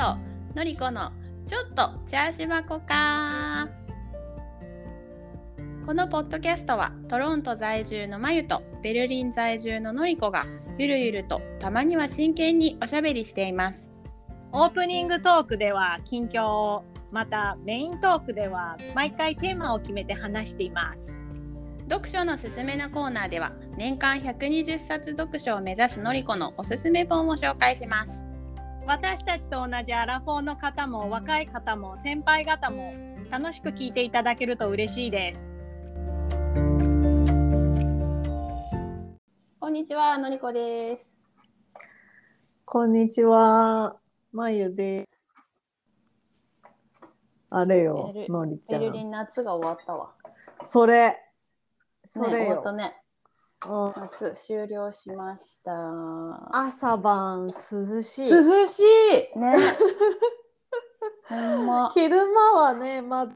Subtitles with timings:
[0.00, 0.16] と
[0.54, 1.12] のりこの
[1.44, 3.68] ちょっとチャーシュバコか。
[5.84, 10.46] このポッドキャストはトロント在住のまゆとベルリン在住ののりこが
[10.78, 13.90] ゆるゆるとたまには真剣におしゃべりしています。
[14.52, 21.14] オープニングトークでは近況をまたメイントークでは毎回テーマを決めて話しています。
[21.90, 28.29] 読書のすすめのコーナーでは年間120冊読書を目指すのりこのおすすめ本を紹介します
[28.86, 32.92] 私たちと同じアラフォーの方も若い方も先輩方も
[33.30, 35.54] 楽しく聞いていただけると嬉しいです
[39.60, 41.10] こんにちはのりこです
[42.72, 43.96] こんにちは、
[44.32, 45.08] まゆで。
[47.50, 48.80] あれよのりちゃん。
[48.80, 50.12] ベルリン夏が終わったわ
[50.62, 51.18] それ、
[52.06, 52.70] そねれよ終わった。
[52.70, 52.99] ね
[53.68, 55.72] うん夏終了しました
[56.50, 58.30] 朝晩涼しい。
[58.30, 59.54] 涼しいね
[61.66, 63.28] ま昼間はね、まあ、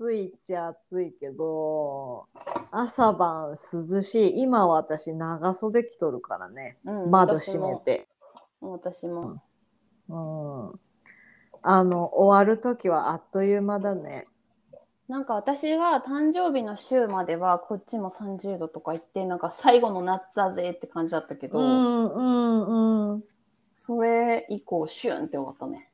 [0.00, 2.26] 暑いっちゃ暑いけど、
[2.70, 4.40] 朝晩涼しい。
[4.42, 6.78] 今私長袖着とるからね。
[6.84, 8.08] うん窓閉めて。
[8.60, 9.42] 私も
[10.08, 10.14] う
[10.74, 10.80] ん。
[11.62, 14.26] あの、終わるときはあっという間だね。
[15.10, 23.24] なんか私が誕生日の週まではこっちも30度とか言ってなんか最後の夏だぜって感じだったけど、うんうんうん。
[23.76, 25.90] それ以降シュンって終わったね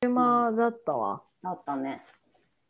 [0.00, 1.24] 昼間だったわ。
[1.42, 2.04] だったね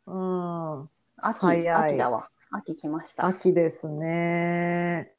[0.07, 0.89] うん。
[1.17, 5.11] 秋秋だわ秋来ました秋ですね。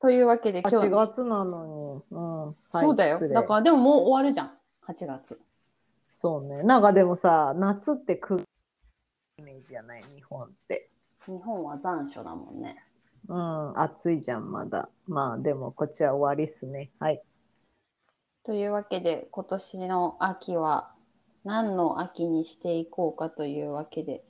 [0.00, 2.16] というわけで今日8月なのに。
[2.16, 2.46] うん。
[2.46, 4.52] はいそうだよだからでももう終わるじゃん
[4.86, 5.40] 8月
[6.12, 6.62] そうね。
[6.62, 8.46] なんかでもさ、夏ってく
[9.38, 10.88] イメージじゃない、日本って。
[11.26, 12.82] 日本は残暑だもんね
[13.28, 14.88] うん、暑いじゃん、まだ。
[15.06, 16.90] まあでも、こっちは終わりっすね。
[16.98, 17.22] はい。
[18.44, 20.90] というわけで今年の秋は
[21.44, 24.22] 何の秋にしていこうかというわけで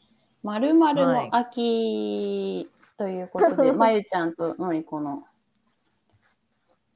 [0.43, 5.25] まるまるの秋ということで、 まゆちゃんとのりこの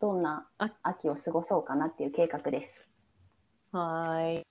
[0.01, 2.89] どんなあ秋を過ごそうかなっていう計画です。
[3.71, 4.47] はーい。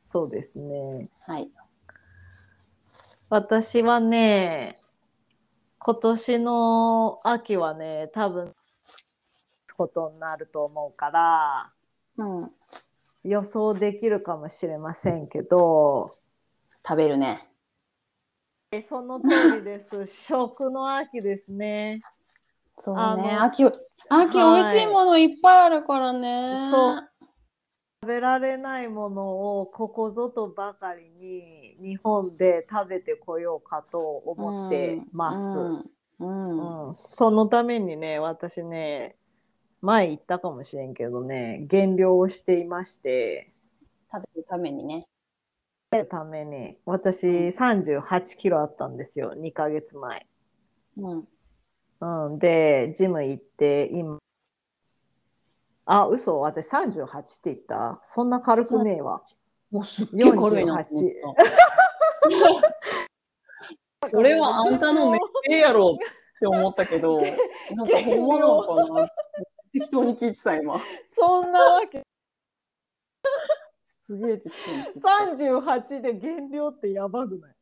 [0.00, 1.08] そうですね。
[1.26, 1.50] はい。
[3.30, 4.80] 私はね、
[5.78, 8.54] 今年の秋はね、多分、
[9.76, 11.72] ことになると思うから、
[12.16, 12.50] うん。
[13.24, 16.16] 予想できるかもしれませんけど、
[16.86, 17.46] 食べるね。
[18.72, 20.06] えその通りです。
[20.08, 22.00] 食の秋ですね。
[22.78, 23.34] そうあね。
[23.34, 23.64] の秋、
[24.08, 26.70] 秋はい美味しいものいっぱいあるからね。
[26.70, 27.08] そう。
[28.02, 35.58] 食べられないものをここぞとばかりに日本で食べてこようかと思ってます。
[36.18, 36.94] うん。
[36.94, 39.16] そのためにね、私ね、
[39.80, 43.52] 前言ったかもしれんけどね、減量をしていまして、
[44.12, 45.06] 食べるためにね。
[46.10, 50.26] ために、私38キロあったんですよ、2ヶ月前。
[50.98, 51.28] うん。
[52.00, 54.18] うん、で、ジム行って、今、
[55.86, 57.98] あ、嘘、私38って言った？
[58.02, 59.22] そんな軽くねえわ。
[59.70, 61.44] もうすっげえ軽いなと思った。
[64.06, 67.20] それはあんたの年齢やろって思ったけど、
[67.72, 69.08] なんかほんまなのかな
[69.72, 70.78] 適当に聞いてた今。
[71.10, 72.02] そんなわけ。
[74.00, 75.08] すげえ適当に聞いてた。
[75.08, 77.54] 38で減量ってやばくない？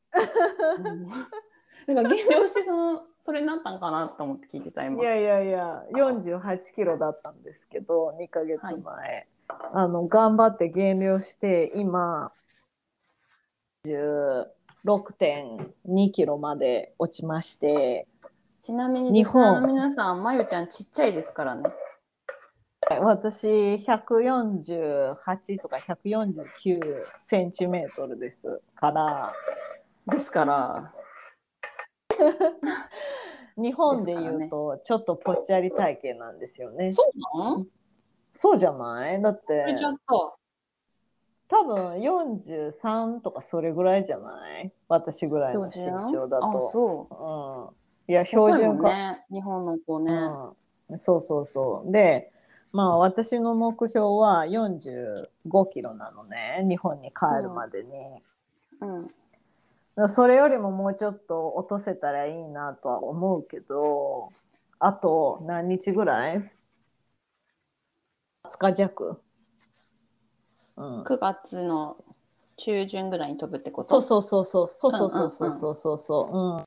[0.79, 5.03] うんなんか減量してそのそれになったんかなと思って聞いてた今。
[5.03, 9.27] いやいやいや、48キロだったんですけど、2ヶ月前。
[9.49, 12.33] あの、頑張って減量して、今、
[14.87, 18.07] 16.2キロまで落ちまして、
[18.63, 19.61] ちなみに日本。
[19.63, 21.69] の皆さん、まゆちゃんちっちゃいですからね。
[23.01, 23.49] 私、
[23.85, 29.33] 148とか149センチメートルですから、
[30.07, 30.93] ですから、
[33.57, 36.93] 日本で言うと、ちょっとぽっちゃり体型なんですよね。
[36.93, 37.67] そうなの？
[38.33, 39.21] そうじゃない？
[39.21, 39.63] だって。
[39.63, 40.37] それちょっと。
[41.49, 44.73] 多分43とかそれぐらいじゃない？
[44.89, 45.73] 私ぐらいの身
[46.13, 46.69] 長だあ、と。
[46.71, 47.73] そ
[48.09, 48.11] う。
[48.11, 50.13] うん、いや標準か、んね、日本の子ね。
[50.91, 50.99] うん。
[50.99, 51.93] そうそうそう。
[51.93, 52.33] で
[52.73, 57.91] まあ私の目標は45キロなのね日本に帰るまでに。
[58.81, 59.03] うん。
[59.05, 59.15] だか
[59.97, 64.31] らそれよりももうちょっと落とせたらいいなとは思うけど
[64.79, 66.51] あと何日ぐらい
[68.45, 69.23] ?20 日弱。
[70.77, 71.97] うん、9月の
[72.57, 73.89] 中旬ぐらいに飛ぶってこと？
[73.89, 76.67] そうそうそうそうそうそうそうそうそうそうそ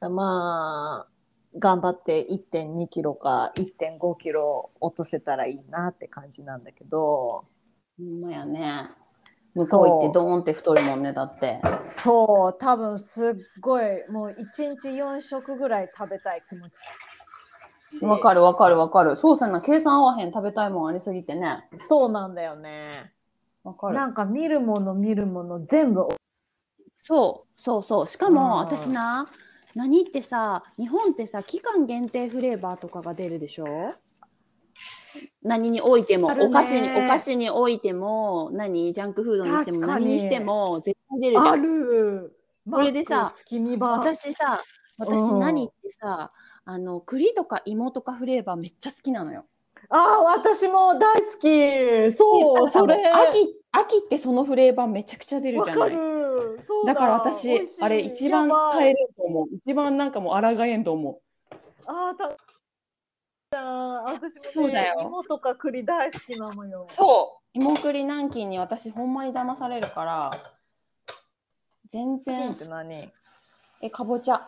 [0.00, 1.10] ううんまあ
[1.58, 7.44] 頑張って1.2キロか1.5キロ落とせたらいいなって感じなんだけど
[7.98, 8.90] ほんまやね。
[9.52, 11.60] 向こう行ってドーンって太るもんね、だって。
[11.76, 16.74] そう、多分すっごい、もう一日4食ぐらい食べたい気持ち。
[18.02, 19.16] わかるわかるわかる。
[19.16, 21.68] そうさな、計算合わへん食べたいもんありすぎてね。
[21.76, 23.12] そうなんだよね。
[23.64, 24.06] わかるな。
[24.06, 26.08] んか見るもの見るもの全部。
[26.96, 28.06] そうそうそう。
[28.06, 29.28] しかも、うん私な、
[29.74, 33.94] 何ってさ、日本ってさ、期間限定フレーバーとかが出るでしょ？
[35.42, 41.62] 何においても、お菓子に、お菓子においても、何、ジャンクフードにしても、何にしても、絶対出るじゃあん。
[41.62, 42.36] る。
[42.70, 43.32] それでさ。
[43.80, 44.60] 私さ、
[44.98, 46.30] 私うん何ってさ、
[46.70, 49.44] あの、栗とか芋とかフレーバーめっちゃ好きなのよ。
[49.88, 52.12] ああ、私も大好き。
[52.12, 53.08] そう、それ。
[53.08, 55.90] 秋、秋ってそのフレーバーめちゃくちゃ出るじゃない。
[55.90, 56.60] る。
[56.62, 59.48] そうだから私あれ一番耐えれんと思う。
[59.66, 61.20] 一番なんかもう抗えんと思う。
[61.86, 62.28] ああ、た。
[62.28, 66.84] じゃあ、私も、ね、そうだよ芋とか栗大好きなのよ。
[66.88, 67.58] そう。
[67.58, 70.30] 芋栗南京に私ほんまに騙されるから、
[71.88, 73.10] 全然っ、て何？
[73.82, 74.34] え、かぼちゃ。
[74.36, 74.46] あ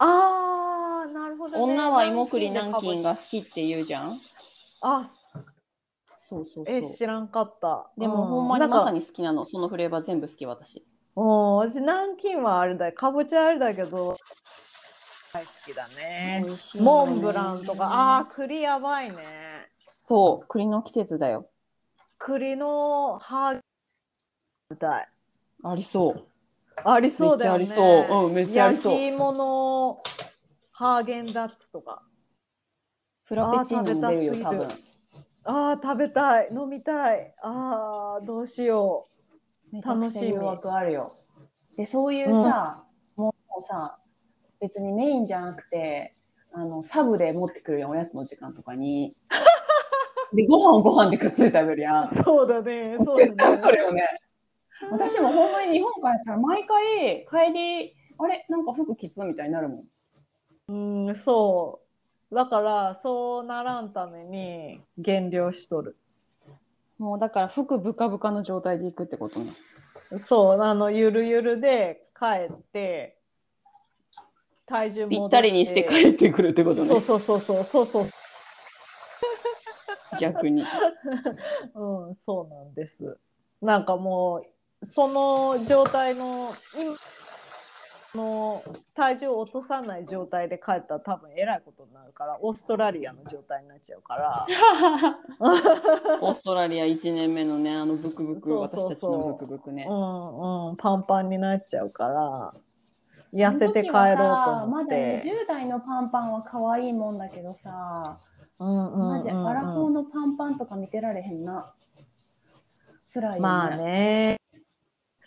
[0.00, 1.62] あ、なるほど、ね。
[1.62, 4.18] 女は芋栗南南京京が好きって言うじゃん。
[4.80, 5.08] あ、
[6.18, 6.82] そうそうそうえ、。
[6.82, 7.90] 知らんかった。
[7.98, 9.00] でもうほんまにまさに。
[9.00, 9.44] に好きなの。
[9.44, 10.84] そのフレーバー全部好き私。
[11.16, 12.92] うん、私、南京はあれだよ。
[12.92, 14.16] かぼちゃあれだけど、
[15.32, 16.44] 大好きだね。
[16.44, 16.46] ね
[16.80, 19.68] モンブランとか、ああ、栗やばいね。
[20.08, 21.48] そう、栗の季節だよ。
[22.18, 23.58] 栗のハーゲ
[24.74, 25.08] ンたい。
[25.64, 26.26] ありそう。
[26.84, 27.58] ありそうだよね。
[27.58, 30.02] めっちゃありそううんめっちゃありそう焼き芋の
[30.72, 32.02] ハーゲンダッツとか。
[33.24, 34.68] フラペチーノも出るよ、多あー食べた分。
[35.44, 36.48] ああ、食べたい。
[36.52, 37.34] 飲みたい。
[37.42, 39.06] ああ、どうしよ
[39.70, 41.12] めちゃくちゃ誘惑あるよ。
[41.76, 42.84] で、そういうさ、
[43.16, 43.98] もうさ、
[44.60, 46.12] 別にメインじゃなくて、
[46.52, 49.14] あの、サブで持ってくるやん、おやつの時間とかに。
[50.34, 52.04] で、ご飯ご飯でくっついて食べるやん。
[52.04, 52.06] う。
[52.08, 52.96] そうだね。
[53.04, 53.56] そうだね。
[53.62, 54.08] それよね。
[54.90, 59.84] 私もほんまに日本帰ったら毎回帰り、あれなんか服きつみたいになるもん。
[60.68, 61.80] うん、そ
[62.30, 62.34] う。
[62.34, 65.96] だから、そうならんために減量しとる。
[66.98, 69.52] もうだから服ブカブカの状態で行くってことね。
[70.18, 73.18] そう、あの、ゆるゆるで帰って、
[74.66, 77.00] 体重戻ぴったりにして帰ってくるってことねそう。
[77.00, 78.06] そうそうそうそうそう。
[80.20, 80.64] 逆に。
[81.74, 83.18] うん、そうなんです。
[83.60, 84.44] なんかも
[84.82, 86.96] う、その状態の、今
[88.14, 88.62] の
[88.94, 94.46] 体重を落とさない状態で帰ったら多分えらいことになるから、オーストラリアの状態になっちゃうから。
[96.20, 99.92] オーストラリア1年目のね、あのブクブク、そうそうそう私たちのブクブクねう。
[99.92, 102.54] んうん、パンパンになっちゃうから、
[103.32, 105.20] 痩せて帰ろうと思まだって。
[105.20, 108.18] 20代のパンパンは可愛いもんだけどさ、
[108.58, 111.72] うんうんマジアうんラフォーうんのパンパンとか見てられへんな。
[113.12, 113.40] 辛いよね。
[113.40, 114.41] まあね。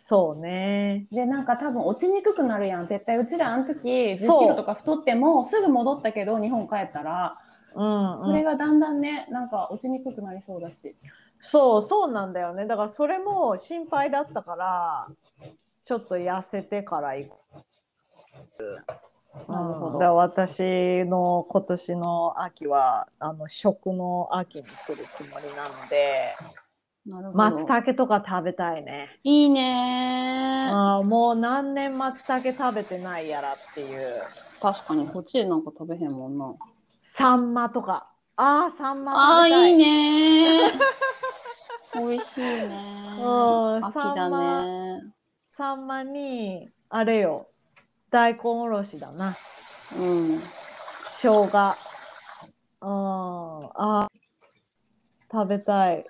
[0.07, 1.07] そうね。
[1.11, 2.87] で、なんか多分落ちにくくなるやん。
[2.87, 7.33] 絶対うちらあの時10そうキロとか太ってもすぐ戻ったけど日本帰ったら、
[7.73, 8.25] うん、うん。
[8.25, 10.95] それがだんだんね、なんか落ちにくくなりそうだし。
[11.39, 12.67] そう、そうなんだよね。
[12.67, 15.07] だからそれも心配だったから、
[15.83, 17.33] ちょっと痩せてから行く。
[19.49, 26.64] なるほど私の今年の秋はあの食の秋にするつもりなので。
[27.05, 29.19] 松茸とか食べたいね。
[29.23, 30.75] いいねー。
[30.75, 33.87] あーもう何年松茸食べてないやらっていう。
[34.59, 36.55] 確かにこっちでなんか食べへんもんな。
[37.03, 38.11] サンマとか。
[38.37, 39.71] ああ、サンマああ、食べたい。
[39.71, 41.99] いいねー。
[42.09, 42.67] 美味しいね
[43.21, 45.01] うん秋だね。
[45.55, 47.47] サンマに、あれよ、
[48.09, 49.27] 大根おろしだな。
[49.27, 49.33] うん。
[51.21, 51.75] 生姜。
[52.81, 54.15] うん、あー
[55.31, 56.05] 食べたい。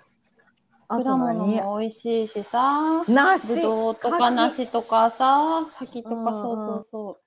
[0.88, 3.02] 果物何も美味しいしさ。
[3.06, 7.18] ぶ梨どうとか柿梨とかさ、柿とかうんそうそうそう。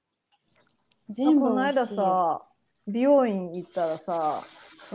[1.11, 2.03] あ全部この間美味しいよ。
[2.03, 2.41] さ、
[2.87, 4.41] 美容院行ったらさ、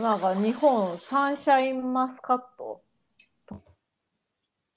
[0.01, 2.81] なんか日本サンシャインマスカット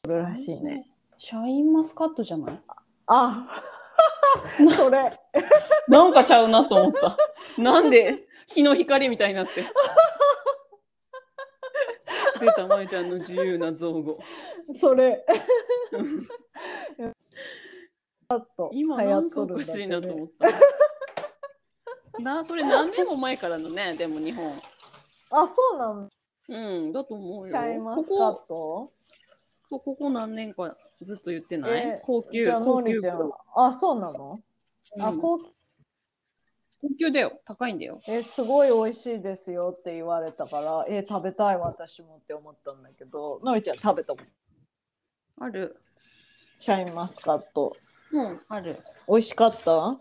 [0.04, 0.86] するらしいね。
[1.16, 2.60] シャインマスカットじゃない？
[3.06, 3.46] あ
[4.76, 5.10] それ。
[5.88, 7.16] なんかちゃうなと思った。
[7.60, 9.64] なんで日の光みたいになって。
[12.38, 14.18] 出たまえちゃんの自由な造語。
[14.72, 15.24] それ。
[18.72, 22.22] 今流なんかおかしいなと思っった。
[22.22, 24.60] なそれ何年も前からのね、でも日本。
[25.30, 26.08] あ、そうなの
[26.48, 27.52] うん、だと思うよ。
[27.52, 28.04] こッ
[28.48, 28.90] こ
[29.70, 32.98] トここ何年かずっと言ってない、え高級高級。
[33.54, 34.40] あ、そうなの、
[34.98, 35.38] あ、うん高
[36.80, 37.40] 東京だよ。
[37.44, 38.00] 高いんだよ。
[38.08, 45.76] えすごい美味しいですよって言われたからえ食べたい私もって思ったんだけどのりちゃん食べたことある。
[46.56, 47.76] シャインマスカット
[48.10, 48.76] うん、ある。
[49.08, 49.98] 美味しかった？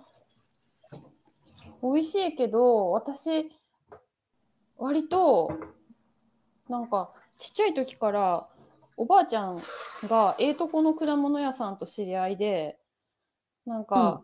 [1.83, 3.51] 美味しいけど、私、
[4.77, 5.51] 割と、
[6.67, 8.47] なんか、ちっちゃい時から、
[8.95, 9.59] おばあちゃん
[10.05, 12.79] がええとこの果物屋さんと知り合いで、
[13.67, 14.23] なんか、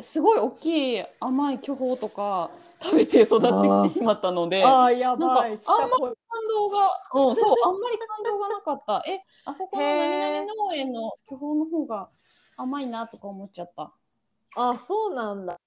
[0.00, 2.50] すごい大きい甘い巨峰とか
[2.82, 3.46] 食べて育って
[3.88, 5.50] きてしまったので、ああやばい。
[5.50, 6.90] なんか下こい感動が、
[7.28, 9.02] うん、そう、あんまり感動がなかった。
[9.08, 12.08] え、あそこの何々農園の巨峰の方が
[12.56, 13.92] 甘いなとか思っちゃった。
[14.56, 15.58] あそうなんだ。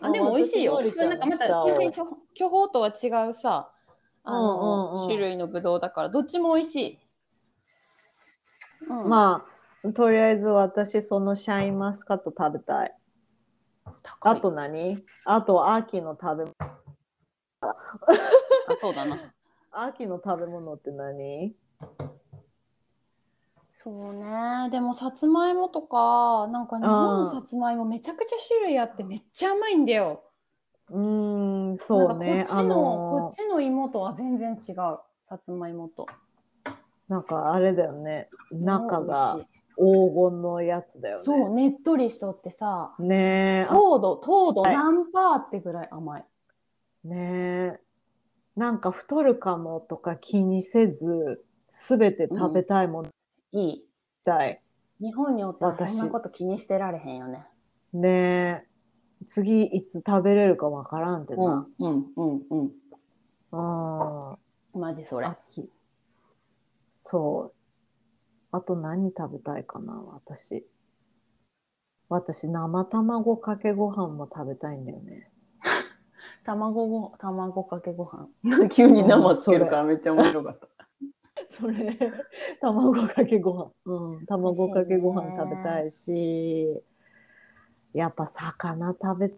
[0.00, 0.74] あ、でも美味しいよ。
[0.74, 3.70] 私それなんかまた全然巨巨峰とは違うさ、
[4.24, 5.08] あの、うんうんうん。
[5.08, 6.98] 種類のブドウだから、どっちも美味しい。
[8.88, 9.57] うん、まあ
[9.94, 12.94] とりあえず私そのシャインマスカット食べたい
[14.20, 15.04] あと何？
[15.24, 16.54] あと秋の食べ物
[17.60, 17.76] あ、
[18.76, 19.18] そうだな。
[19.70, 21.54] 秋の食べ物って何？
[23.76, 24.68] そうね。
[24.70, 30.24] でも、さつまいもとか、なんか日本のさつまいもめちゃくちゃ種類あってめっちゃ甘いんだよ。
[30.90, 34.74] うーんそうねこっちの、このっちの芋とは全然違う。
[35.28, 36.06] さつまいもと。
[37.08, 39.38] なんかあれだよね中美が
[39.78, 41.22] 黄金のやつだよね。
[41.22, 43.66] そう、ねっとりしとってさ、ねえ。
[43.68, 44.76] あ糖度、糖度はい。
[44.76, 46.24] 何パーってぐらい甘い？
[47.04, 47.80] ねえ。
[48.56, 53.08] なんか太るかもとか気にせずすべて食べたいもの。
[53.52, 53.84] いい。
[54.24, 54.60] たい、
[55.00, 57.46] 日本におったら私そんなこと気にしてられへんよね。
[57.92, 58.66] ねえ。
[59.26, 62.72] 次いつ食べれるかわからんってうな、ん、うん、うん、うん。
[63.52, 64.36] あ
[64.74, 65.26] マジそれ。
[65.26, 65.70] 秋。
[66.92, 67.57] そう
[68.52, 70.64] あと何食べたいかな私
[72.08, 75.30] 私生卵かけご飯も食べたいんだよね
[76.44, 78.28] 卵ご、卵かけご飯。
[78.70, 80.68] 急に生つけるからめっちゃ面白かった。
[81.50, 81.96] それ
[82.60, 86.82] 卵かけご飯うん卵かけご飯食べたいし
[87.92, 89.32] やっぱ魚食べ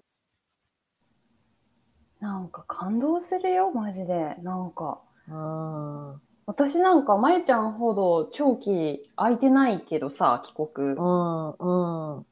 [2.21, 4.37] なんか感動するよ、マジで。
[4.43, 5.01] なんか。
[5.29, 10.89] うん私なんか、まゆちゃんほど長期空いてないけどさ、帰国。
[10.89, 12.27] うんうん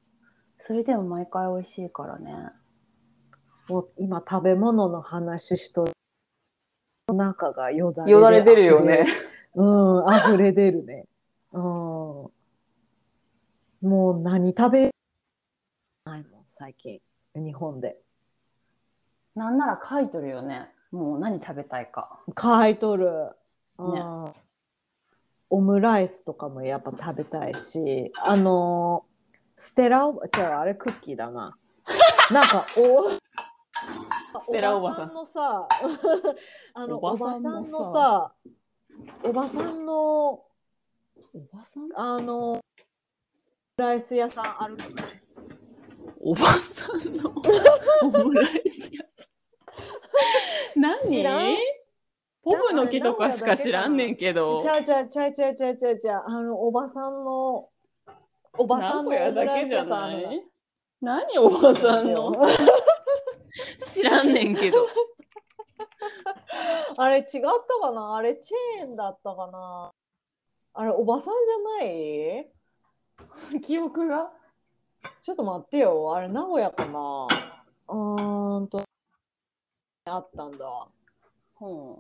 [0.61, 2.33] それでも毎回美味しいからね。
[3.69, 5.89] もう今食べ物の話しと
[7.09, 9.07] お腹がよだれでよだれ出るよね。
[9.55, 11.05] うん溢れ出るね
[11.53, 12.33] うんも
[13.83, 14.91] う何食べ
[16.05, 17.01] ないもん最近
[17.35, 17.99] 日本で
[19.35, 20.69] なんなら書いとるよね。
[20.91, 22.21] もう何食べたいか。
[22.35, 23.31] 買い取る、うん
[23.79, 24.33] ね。
[25.51, 29.07] オムライスとかもやっぱ食べたいしあの
[29.57, 31.57] ステラお違うあれクッキーだな。
[32.31, 33.11] なんかお
[34.41, 35.15] ステラおばさん。
[35.15, 35.67] のさ
[36.75, 38.35] あのおおばさんのさ
[39.25, 40.45] おばさんのお
[41.53, 41.89] ばさん？
[41.95, 42.61] あの
[43.77, 44.77] ライス屋さんある
[46.21, 47.33] おばさんの
[48.03, 49.31] オムライスやつ。
[50.77, 50.99] 何？
[51.09, 51.57] 知らん？
[52.49, 54.69] ポブの木とかしか知らんねんけどち。
[54.69, 57.69] ゃうちゃうちゃうちゃうちゃうちゃうちゃうあのおばさんの
[58.57, 59.35] おばさんのない
[61.01, 62.33] 何おばさんの？
[63.87, 64.89] 知らんねんけど。
[66.97, 67.41] あれ違った
[67.81, 68.17] かな？
[68.17, 69.93] あれチェーンだったかな？
[70.75, 72.51] あれおばさんじゃない？
[73.61, 74.33] 記憶が？
[75.23, 77.27] ちょっと待ってよあれ名古屋かな？
[77.89, 78.83] うーんと
[80.07, 80.89] あったんだ。
[81.61, 81.97] うん。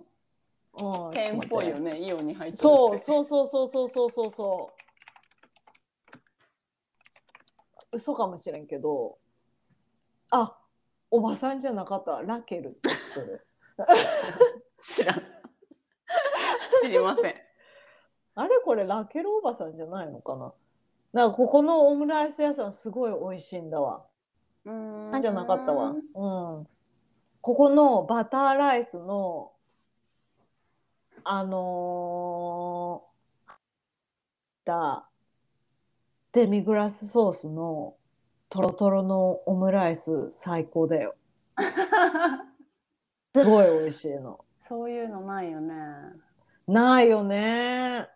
[0.81, 1.99] うん、チェーンっぽいよね。
[1.99, 4.71] イオンに入ってるそうそうそうそうそうそうそうそ
[7.93, 7.97] う。
[7.97, 9.19] 嘘かもしれんけど、
[10.31, 10.57] あ
[11.11, 12.21] おばさんじゃなかった。
[12.23, 13.47] ラケルって知ってる？
[14.83, 15.23] 知らん。
[16.83, 17.35] 知りません。
[18.35, 20.53] あれこれラケルおばさんじゃないのかな？
[21.13, 24.05] なんかここのオムライス屋さんすごい美味しいんだわ。
[24.65, 25.91] うんじゃなかったわ。
[25.91, 25.93] う
[26.61, 26.67] ん。
[27.41, 29.53] ここのバターライスの
[31.31, 33.53] あのー
[34.65, 35.11] だ
[36.33, 37.97] デミグラスソースの
[38.49, 41.17] トロトロのオムライス最高だよ。
[43.35, 44.43] すごい美味しいの。
[44.67, 45.75] そういうのないよね。
[46.67, 48.09] ないよね。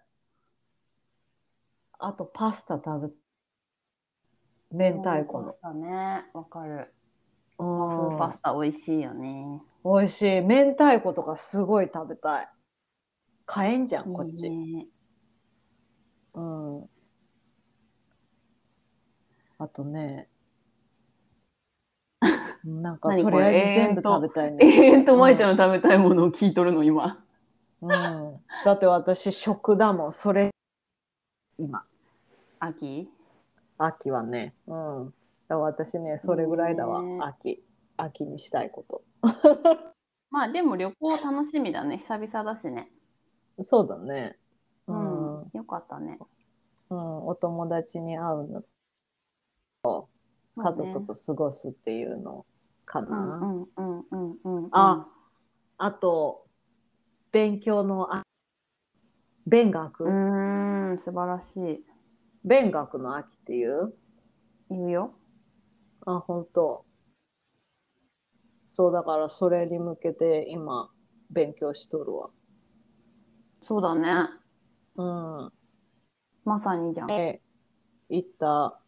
[1.99, 3.15] あとパスタ食
[4.71, 5.53] べ明太子の。
[5.53, 6.95] パスタね、わかる。
[7.59, 9.61] 和風パスタ美味しいよね。
[9.85, 10.41] 美味しい。
[10.41, 12.49] 明太子とかすごい食べたい。
[13.55, 14.47] 買えんじゃん、こっち。
[14.47, 14.87] いいね
[16.33, 16.83] うん。
[19.59, 20.29] あとね、
[22.65, 23.37] なんか何これ？
[23.37, 24.87] とりあえず全部食べたい永ね。
[25.01, 27.23] 遠と舞ちゃんの食べたいものを聞いとるの、今。
[27.83, 27.91] うん、
[28.65, 30.51] だって私食だもんそれ
[31.59, 31.85] 今
[32.59, 33.11] 秋？
[33.77, 34.55] 秋はね。
[34.67, 35.15] うん。
[35.49, 37.63] だ私ねそれぐらいだわ、ね秋
[37.99, 39.03] 秋にしたいこと。
[40.31, 41.99] まあでも旅行楽しみだね。
[41.99, 42.91] 久々だしね。
[43.63, 44.37] そうだね。
[44.87, 45.41] ううん。
[45.43, 46.19] ん、よかったね。
[46.91, 48.63] うん、お友達に会うの
[50.57, 52.47] 家族と過ごすっていうの
[52.85, 53.01] か。
[53.03, 53.09] な。
[53.09, 54.71] うんうんうんうんうん。
[54.73, 55.09] あ
[55.79, 56.47] あと
[57.33, 58.23] 勉強のあ
[59.47, 61.85] 勉学、うーん、素晴らしい。
[62.45, 63.95] 勉学の秋っていう？
[64.71, 65.15] 言うよ。
[66.07, 66.85] あ本当
[68.67, 70.91] そうだからそれに向けて今
[71.31, 72.31] 勉強しとるわ。
[73.63, 74.29] そうだね。
[74.97, 75.53] うん。
[76.45, 77.07] まさにじゃん。
[77.07, 77.41] で
[78.09, 78.79] 行った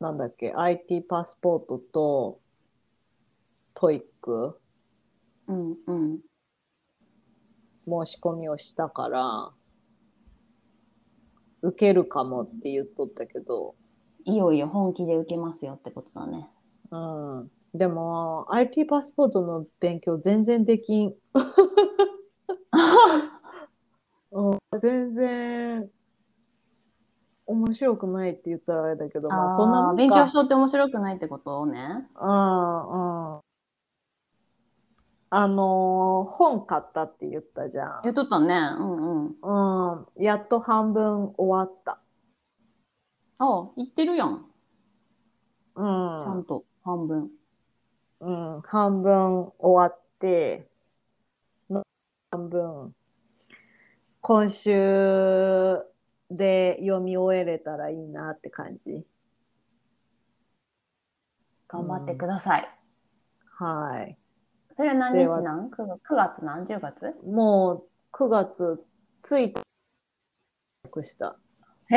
[0.00, 2.40] なんだっけ IT パスポートと
[3.74, 4.58] TOEIC
[5.46, 6.18] うんうん。
[7.88, 9.52] 申し込みをしたから
[11.62, 13.76] 受けるかもって言っとったけど、
[14.24, 16.48] いよいよ本気で受けますよってことだね。
[16.90, 21.14] うん、でも IT パスポートの勉強全然できん。
[24.32, 25.90] うん、全然
[27.46, 29.96] 面白くないって言ったらあれだけど、まあそんなもんか。
[29.96, 32.08] 勉強しとって面白くないってことね。
[32.16, 33.40] うんうん。
[35.30, 38.54] あのー本買ったって言ったじゃ言っとったね。
[38.78, 39.36] うんうん。
[39.42, 39.96] ん。
[39.98, 40.22] うん。
[40.22, 42.00] やっと半分終わった。
[43.38, 44.46] あ、言ってるやん。
[45.76, 45.80] う
[46.20, 46.44] ちゃんん。
[46.44, 47.30] と半分。
[48.20, 48.60] うん。
[48.62, 50.66] 半分終わって、
[51.70, 51.82] の
[52.30, 52.94] 半分、
[54.28, 54.72] 今週
[56.32, 59.04] で読み終えれたらいいなって感じ。
[61.68, 62.68] 頑張ってください。
[63.56, 64.18] はい。
[64.76, 67.14] それは何日なん ?9 月なん ?10 月？
[67.24, 68.84] もう9月
[69.22, 69.54] 1
[70.92, 71.36] 日した。
[71.88, 71.96] へ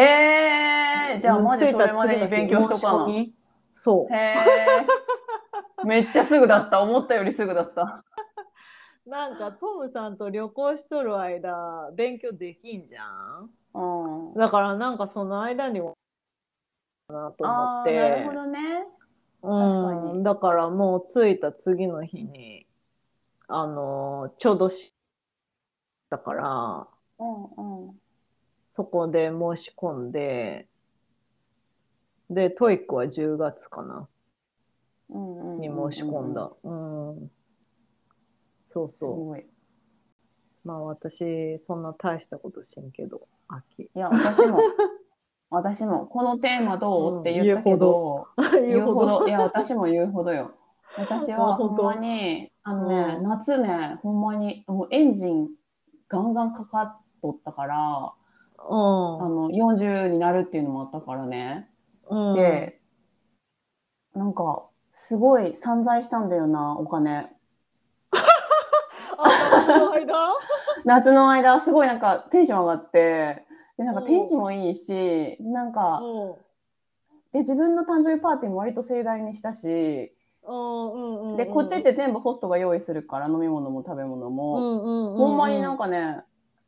[1.15, 3.25] え、じゃあうんマジそれまでに勉強しとかな。
[3.73, 4.13] そう。
[4.13, 4.35] へえ。
[5.83, 6.81] めっちゃすぐだった。
[6.81, 8.03] 思ったよりすぐだった。
[9.09, 13.49] なんかトムさんと旅行しとる間勉強できんじゃん？
[13.73, 14.33] うん。
[14.35, 15.95] だからなんかその間にも
[17.09, 18.59] なと思っああ、なるてほどね。
[19.41, 22.67] うん確かにだからもう着いた次の日に
[23.47, 24.93] あのーちょうどし
[26.09, 26.87] だから
[27.19, 27.99] うんうん。
[28.75, 30.67] そこで申し込んで
[32.29, 34.07] で TOEIC は10月かな
[35.09, 36.51] うんうんうんうんに申し込んだ。
[36.63, 37.31] うん。
[38.85, 39.25] そうすそう。
[39.25, 39.45] ごい。
[40.63, 43.83] まあ私、そんな大したことしんけど、秋。
[43.83, 44.59] いや、私も、
[45.49, 47.21] 私も、このテーマどう？
[47.21, 50.51] って言ったけど、言うほど、 いや、私も言うほどよ。
[50.97, 51.83] 私あはほ本当？
[51.83, 55.49] んまに、あのね、うん夏ね、ほんまに、もうエンジン
[56.07, 58.13] ガンガンかかっとったから、
[58.57, 59.35] あうん。
[59.35, 61.69] の、40になるっていうのもあったからね。
[62.09, 62.81] うん、で、
[64.13, 67.31] なんか、すごい散財したんだよな、お金。
[69.49, 70.13] の間？
[70.85, 73.45] 夏の間、すごいなんかテンション上がって、
[73.77, 76.33] で、なんかうん天気もいいし、なんか、うん。
[77.33, 80.11] で、自分の誕生日パーティーも割と盛大にしたし、
[80.47, 81.37] うんうんうん。
[81.37, 85.15] で、こっちって全部ホストが用意するから、飲み物も食べ物うも。
[85.17, 86.21] ほんまになんか、かね、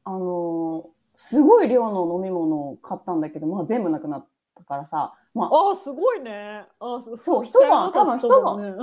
[0.04, 0.92] あのー
[1.24, 4.26] すごい量の飲み物を買ったんだけど、まあ全部なくなっ
[4.62, 6.66] たからさ、まあ、あ、すごいね。
[6.80, 8.58] あ、そそう人が多分人が。
[8.58, 8.74] ね、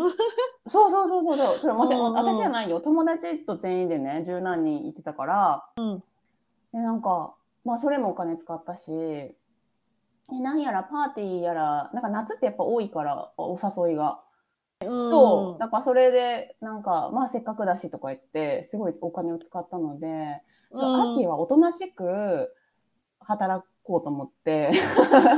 [0.67, 2.13] そうそうそうそうそう、それ待って、うんうん。
[2.15, 6.03] 私じゃないよ、友達と全員でね、十何人行ってたから、うん。
[6.73, 9.35] で、なんか、まあそれもお金使ったし、え
[10.31, 14.21] なんやらパーティーやら、なんか夏ってやっぱ多いから、お誘いが。
[14.81, 22.55] そう、だからそれで、なんか、まあせっかくだしとか言って、すごいお金を使ったので、そう秋はおとなしく
[23.21, 24.71] 働こうと思って、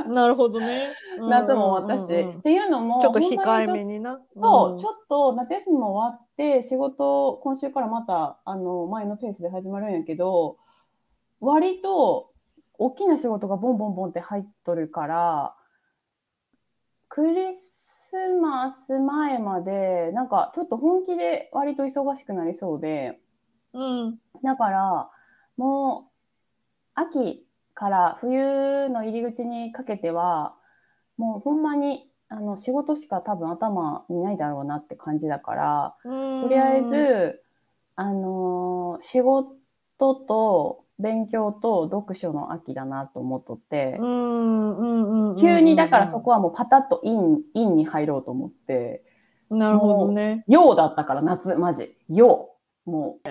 [0.08, 0.92] なるほどね。
[1.28, 4.20] 夏も終わったし、っていうのも、ちょっと控えにめにな。
[4.34, 10.56] そう、んちょっと夏休みも終わって、仕事、今週からまた、あの、前のペースで始まるんやけど、
[11.40, 12.32] 割と、
[12.78, 15.54] 大きな仕事がボンボンボンって入っとるから、
[17.08, 17.60] クリス
[18.40, 23.20] マス前まで、なんか、ちょっと本気で割と忙しくなりそうで、
[23.72, 24.18] うん。
[24.42, 25.10] だから、
[25.56, 26.10] もう、
[26.94, 30.54] 秋から冬の入り口にかけては、
[31.16, 37.42] もうほんまに、あの、仕事しか多分頭にないだろうなって感じだから、とりあえず、
[37.96, 43.98] あのー仕事と勉強と読書の秋だなと思っとって
[45.40, 49.02] 急にだからそこはもうパタッとイン、インに入ろうと思って、
[49.50, 50.44] なるほどね。
[50.46, 51.96] 陽だったから、夏、マジ。
[52.08, 52.50] 陽。
[52.84, 53.28] もう、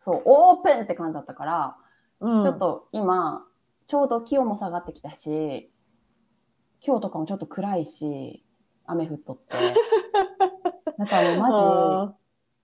[0.00, 1.76] そう、オープンって感じだったから、
[2.20, 3.44] うん、ちょっと今、
[3.88, 5.72] ちょうど気温も下がってきたし、
[6.80, 8.44] 今日とかもちょっと暗いし、
[8.84, 9.54] 雨降っとって。
[10.98, 12.14] だからもうマジ、あ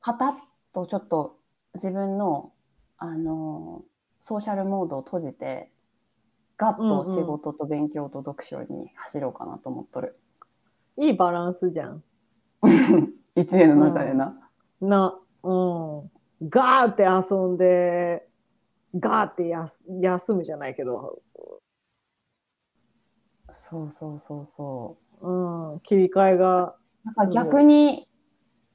[0.01, 0.33] パタッ
[0.73, 1.39] とちょっと
[1.75, 2.53] 自分の、
[2.99, 3.95] あのー
[4.27, 5.71] ソーシャルモードを閉じて、
[6.57, 10.19] ガッと仕事と勉強と読書に走ろうかなと思っとる。
[10.97, 12.03] ーいいバランスじゃん。
[13.37, 14.51] 一年の中でな。
[14.81, 16.11] な、うん。
[16.49, 18.27] ガーって遊んで、
[18.99, 21.23] ガーってやす休むじゃないけど、
[23.57, 26.75] そうそうそうそうん、切り替えが。
[27.05, 27.07] う。
[27.07, 28.09] なんか逆に、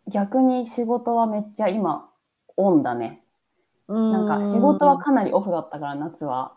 [0.08, 2.10] 逆に仕事はめっちゃ今、
[2.58, 3.24] オンだね。
[3.88, 6.54] ななんか仕事はかなりオフだったから、夏は。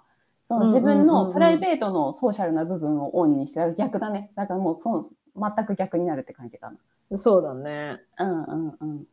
[0.49, 4.31] その自分のプライベートのソーシャルな部分をオンにして、逆だね。
[4.37, 6.73] だからもうその全く逆になるって感じか
[7.17, 8.01] そうだね。
[8.19, 8.27] な。
[8.27, 9.07] うんうんうん。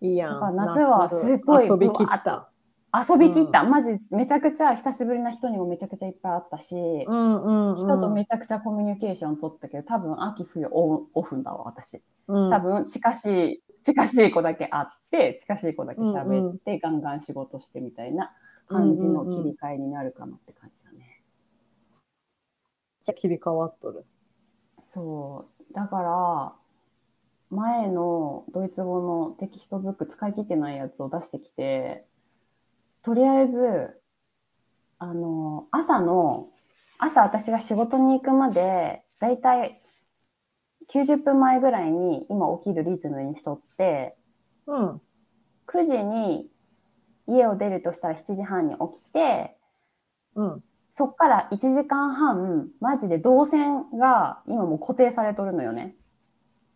[0.00, 0.56] いいやん。
[0.56, 2.50] 夏はすごい遊びきった。
[2.92, 3.64] 遊びきった。
[3.64, 7.76] マジめちゃくちゃ久しぶりな人にもめちゃくちゃいっぱいあったし、うんうん、うん。
[7.76, 12.00] 人とめちゃくちゃコミュニケーション取ったけど、多分秋冬オオフだわ、私。
[12.28, 18.32] うん、多分近しい、近しい子だけ会って、近しい子だけ喋って、ガンガン仕事してみたいな
[18.68, 21.22] 感じの切り替えになるかなって感じだね。
[23.14, 24.04] 切り替わっとる。
[24.84, 25.74] そう。
[25.74, 26.52] だから、
[27.50, 32.04] 前のドイツ語のテキストブック使い切ってないやつを出してきて、
[33.02, 34.00] とりあえず、
[34.98, 36.44] あの、朝の、
[36.98, 39.80] 朝私が仕事に行くまで、だいたい
[40.88, 44.16] 90分前ぐらいに今起きるリズムにしとって、
[44.66, 45.00] うん。
[45.66, 46.50] 9時に
[47.26, 49.56] 家を出るとしたら7時半に起きて、
[50.34, 50.64] うん。
[50.94, 55.94] そっから1時間半、マジで動線が今もう固定されとるのよね。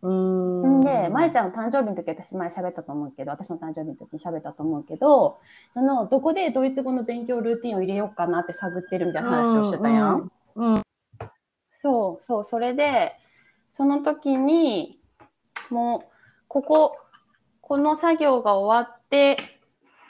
[0.03, 0.33] うん
[0.67, 5.39] んで、まえちゃんの誕生日の時私前喋ったと思うけど、私の誕生日の時に喋ったと思うけど、
[5.73, 10.31] その、どこでドイツ語の勉強ルーティンを入れようかなって探ってるみたいな話をしてたやん。
[10.55, 10.81] うん。
[11.79, 13.13] そう、そう、それで、
[13.75, 14.99] その時に、
[15.69, 16.11] もう、
[16.47, 16.97] ここ、
[17.61, 19.37] この作業が終わって、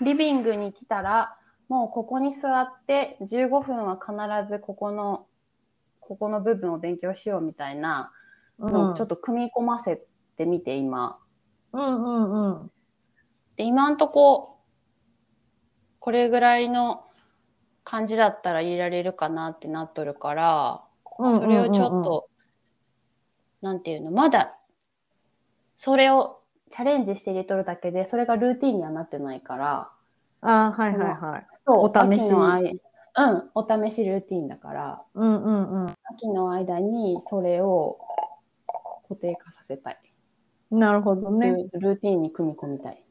[0.02, 1.36] リビングに来たら、
[1.70, 4.14] もうここに座って、15分は必
[4.52, 5.26] ずここの、
[6.00, 8.12] ここの部分を勉強しようみたいな
[8.70, 10.02] ちょっと組み込ませ
[10.38, 11.18] てみて、今。
[11.74, 12.72] うんうんうん。
[13.58, 14.60] で、今んとこ、
[16.00, 17.06] これぐらいの
[17.84, 20.82] 感じだったら入れられるかなってなっとるから、
[21.20, 22.30] うんそれをちょっと、
[23.62, 24.50] なんていうの、まだ、
[25.78, 29.92] それをチャレンジして入れとるだけで、それがルーティンにはなってないから、
[30.42, 31.48] あーはいはいはい。
[31.66, 32.72] そうお試し秋の間
[33.16, 38.00] うん、お試しルーティンだから、うんうんう秋の間にそれを
[39.08, 40.00] 固定化させたい。
[40.72, 40.80] ん。
[40.80, 41.70] なるほどね。
[41.74, 43.06] ルルーティンに組み込みたい。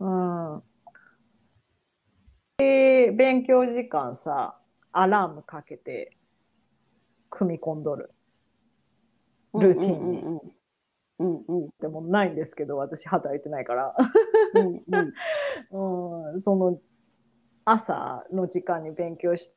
[0.00, 0.62] うん。
[2.58, 4.58] で、勉強時間さ、
[4.92, 6.16] アラームかけて、
[7.30, 8.10] 組み込んどる。
[9.54, 10.58] ルーティンにうんうんうん。
[11.20, 13.94] うんうんでもないんですけど、私働いてないから。
[14.54, 15.12] うんうん。
[16.34, 16.80] うん、その、
[17.64, 19.54] 朝の時間に勉強し、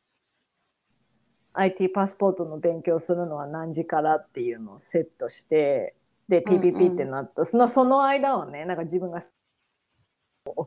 [1.53, 5.95] IT パスポートの勉強するのは何時からっていうのをセットして、
[6.29, 7.43] で、うんうん PPP ってなった。
[7.45, 9.27] そのその間はね、なんか自分が起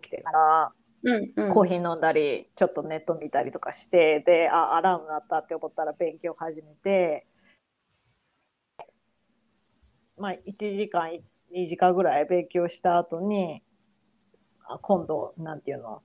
[0.03, 0.73] きてから、
[1.05, 7.27] うんうん、コーヒー飲んだり、ちょっとネット見たりとかして、で、あ、アラーム鳴ったって思ったら勉強始めて、
[10.16, 11.11] まあ、1時間、
[11.53, 13.62] 2時間ぐらい勉強した後に、
[14.66, 16.03] あ今度、なんていうの、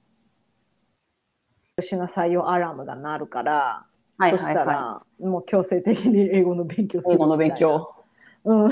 [1.81, 3.85] しなさいよアラームが鳴るから、
[4.19, 7.11] はいそしたはいはら、もう強制的に英語の勉強すい。
[7.11, 7.55] る英語の勉。
[7.55, 7.95] 強。
[8.43, 8.65] うん。
[8.69, 8.71] っ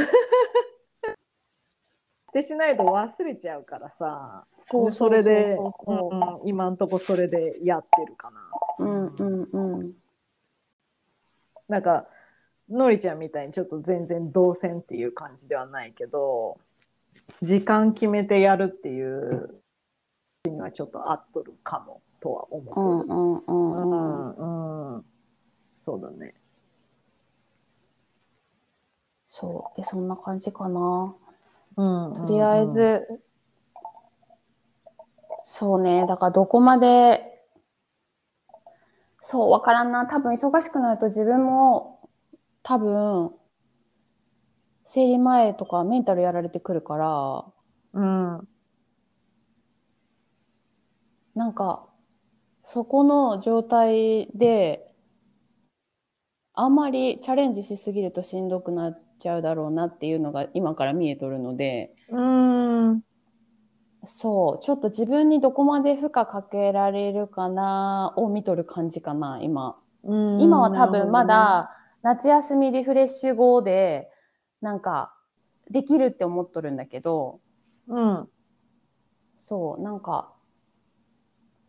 [2.34, 4.46] てしないと忘れちゃうからさ。
[4.60, 8.42] そうそれで、そうそううんうん今んとこそれでやってるかな。
[8.80, 9.44] うんうん
[9.80, 9.94] うん。
[11.70, 12.08] なんか、
[12.70, 16.60] のりちゃんみたいにちょっと全然動線っていう感じではないけど、
[17.42, 19.62] 時間決めてやるっていう
[20.46, 23.16] にはちょっと合っとるかもとは思うんってる。
[23.16, 24.94] うんううんうん。
[24.94, 25.06] ん、うん。
[25.88, 26.34] そうだね。
[29.26, 29.78] そう。
[29.78, 31.15] で、そんな感じかな。
[31.78, 33.08] うん、とりあえず、
[35.45, 36.06] そうね。
[36.06, 37.23] だからどこまで、
[39.21, 40.06] そう、わからんな。
[40.08, 42.10] 多分忙しくなると自分も、
[42.63, 43.32] 多分、
[44.84, 47.45] 生理前とかメンタルやられてくるから、
[47.93, 48.47] うん、うん。
[51.34, 51.88] なんか、
[52.62, 54.87] そこの状態で、
[56.60, 62.20] あんまりチャレンジしすぎるとしんどくなっちゃうだろうなっていうのが今から見えとるので、う
[62.96, 63.02] ん。
[64.06, 69.78] そう、ちょっと自分にどこまで負荷かけられるかなを見とる感じかな、今。
[70.04, 71.70] うん今は多分ま、だ
[72.02, 74.10] 夏休みリフレッシュ後で、
[74.62, 75.13] なんか、
[75.70, 77.39] できるって思っとるんだけど、
[77.88, 78.30] うん。
[79.48, 80.34] そう、なんか、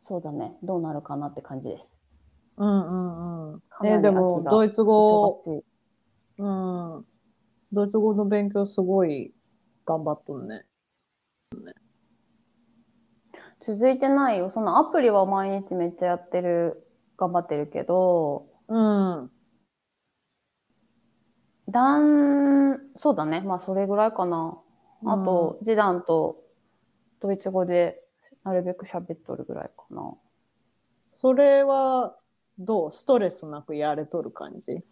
[0.01, 1.98] そうだね、どうなるかなって感じです。
[2.59, 3.61] うんうんうん。
[3.71, 5.43] かなりえ、でも、ドイツ語、
[6.39, 6.49] う
[7.01, 7.07] ん。
[7.73, 9.33] ドイツ語の勉強すごい
[9.87, 10.65] 頑張っとるね。
[13.61, 14.51] 続いてないよ。
[14.51, 19.31] そのアプリは毎日めっちゃやってる、頑張ってるけど、うん。
[21.69, 23.41] だん、そうだね。
[23.41, 24.59] まあ、それぐらいかな。
[25.05, 26.43] あと、示談と
[27.21, 28.03] ドイツ語で
[28.45, 30.15] なるべく喋っとるぐらいかな。
[31.13, 32.17] それは
[32.59, 34.83] どうストレスなくやれとる感じ？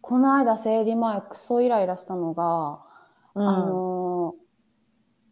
[0.00, 2.80] この間生理前クソイライラしたのが、
[3.34, 3.48] うん。
[3.48, 4.48] あのー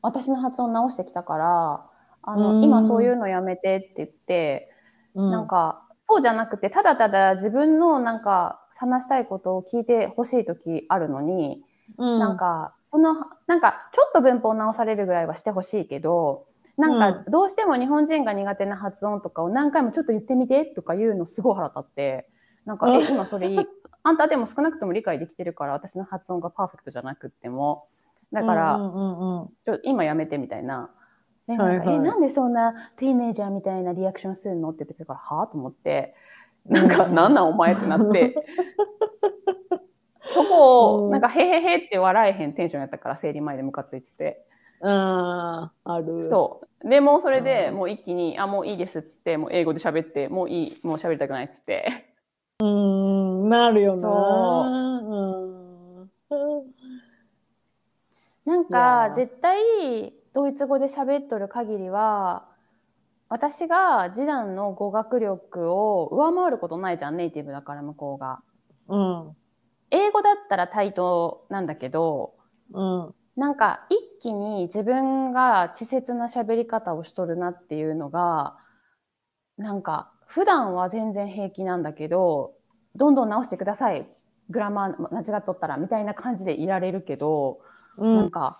[0.02, 1.90] 私の発音直してきたから、
[2.22, 2.62] あの、うん。
[2.62, 4.70] 今そういうのやめてって言って、
[5.16, 11.60] うなん、か、そうじゃなくて、ただただ自分のなんか話したいことを聞いてほしい時あるのに、
[11.98, 13.14] うん、なんか、その、
[13.48, 22.28] なんか、ちょっと文法直されるぐらいはしてほしいけど、なんか、どうしても日本人が苦手な発音とかを何回もちょっと言ってみてとか言うのすごい腹立って、
[22.64, 23.58] なんか、うんえ、今それいい？
[24.02, 27.86] あんたでも少なくとも理解できてるから、私の発音がパーフェクトじゃなくっても。
[28.32, 30.90] だから、うんうんうんちょ今やめてみたいな。
[31.48, 36.14] え、はいはいなんかえなんでそんなティーネイジャーみたいなリアクションするのって言ってくるから、はぁと思って、
[36.66, 38.34] なんか、うんなんなんお前ってなって、
[40.22, 44.40] そこを、うんなんか、へへへって笑えへんテンションやったから、生理前でムカついてて。
[44.80, 46.28] あーある。
[46.28, 46.88] そう。
[46.88, 52.12] で、もうそれでうんもう一気に、あ、もういいですっつって、もう英語で喋って、もういい、もう喋りたくないっつって。
[52.60, 54.02] うん、なるよな。
[56.28, 56.66] そううん
[58.44, 62.46] なんかー、絶対、ドイツ語で喋っとる限りは、
[63.28, 68.40] 私が示談の語学力を上回ることないじゃん、ネイティブだから向こうが。
[68.88, 69.36] うん。
[69.90, 72.34] 英語だったら対等なんだけど、
[72.72, 73.14] うん。
[73.36, 78.56] なんか一気に自分が稚拙な喋り方をしとるなっていうのが、
[79.56, 82.54] なんか普段は全然平気なんだけど、
[82.96, 84.04] どんどん直してください。
[84.50, 87.60] グラマー間違っとったらみたいな感じでいられるけど、
[87.98, 88.16] うん。
[88.16, 88.58] なんか、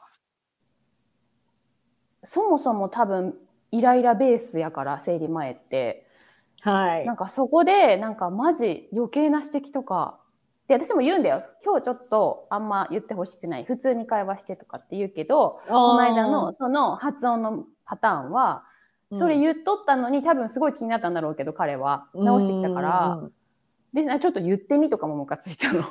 [2.25, 3.35] そもそも多分
[3.73, 6.07] イライラベースやから、生理前って。
[6.61, 7.17] はいなん。
[7.17, 10.21] かそこで、なんかマジ余計な指摘とか、
[10.69, 11.45] で、私も言うんだよ。
[11.65, 13.65] 今日ちょっとあんま言ってほしくない。
[13.65, 18.65] 普通に会話してとかって言うけど、この間のその発音のパターンは、
[19.17, 23.21] それ言っとったのに多分すごい気になったんだろうけど、彼は直してきたから、
[23.93, 25.83] で、なちょっと言ってみとかもムカついたの。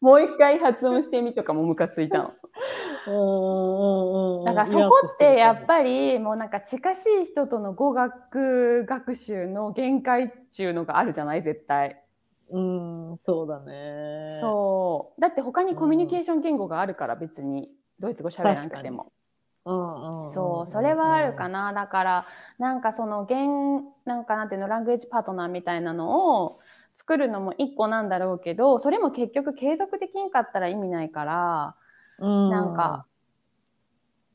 [0.00, 2.32] もう一回発音してみとかもムカついたの。
[3.06, 4.44] うんうんうんうん。
[4.44, 11.42] だからそこってやっぱりもうなんか近しい人との語学学習の限界っていうのがあるじゃない？
[11.42, 12.02] 絶対。
[12.50, 12.60] う
[13.14, 14.40] ん、そうだね。
[14.40, 15.20] そう。
[15.20, 19.12] だって他にコミュニケーション言語があるから別にドイツ語喋らなくても。
[19.64, 20.32] うんうんうん。
[20.32, 21.72] そう、それはあるかな。
[21.72, 22.26] だから、
[22.58, 26.60] なんかその言、なんかなんていうの、ラングエージパートナーみたいなのを
[26.94, 31.74] 作るのも一個なんだろうけど、それも結局継続できんかったら意味ないから、
[32.18, 32.50] うん。
[32.50, 33.06] なんか、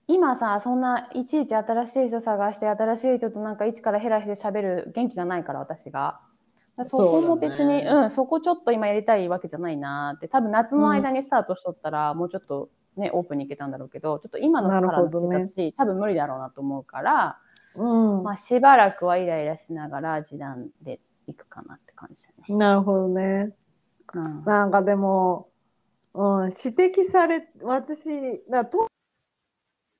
[0.08, 6.19] 今さ、そんないちいち新しい人探して、新しい人となんか一からヘラヘラ喋る元気がないから、私が。
[6.84, 10.28] そこも別に、ねうん、そこちょっと今やりたいわけじゃないなって。
[10.28, 15.44] 多分夏の間にスタートしとったら、もうちょっとね、オープンに行けたんだろうけど、ちょっと今のからのなるほどね
[15.78, 17.38] 多分無理だろうなと思うから、
[17.76, 18.24] うん。
[18.24, 22.56] まあしばらくはイライラしながら示談で行くかなって感じだね。
[22.56, 23.54] なるほどね。
[24.14, 24.44] うん。
[24.46, 25.50] なんかでも、
[26.14, 28.88] うん、指摘され、私、だと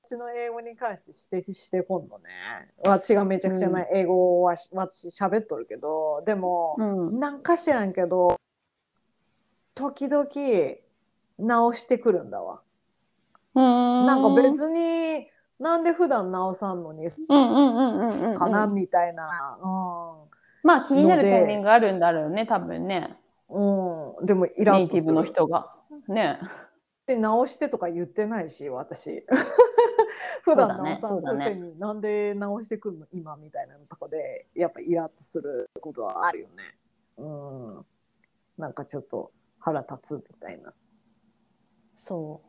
[0.04, 2.24] 私の英語に関して指摘して今度ね。
[2.84, 7.20] 私がめちゃくちゃな英語はし、私喋っとるけど、でも、うん。
[7.20, 8.36] なんか知らんけど、
[9.76, 10.26] 時々
[11.38, 12.62] 直してくるんだわ。
[13.54, 15.28] ななんか別に、
[15.60, 18.38] なんで普段直さんのに、うんうんうんうんうん。
[18.38, 19.56] かなみたいな。
[19.62, 19.68] うん。
[20.64, 23.16] まあ気になるタイミングあるんだろうね、多分ね。
[23.48, 25.72] うん、でもイラッとするネイティブの人が。
[26.08, 26.40] ね。
[27.14, 29.24] で直してとか言ってないし私。
[30.42, 31.44] 普段直さんそうだね。
[31.44, 36.78] くせに、なんで直してくんの今みたいなとこでやっぱイラッとすることはあるよね。
[37.18, 37.86] うん。
[38.58, 40.74] なんかちょっと腹立つみたいな。
[41.96, 42.42] そ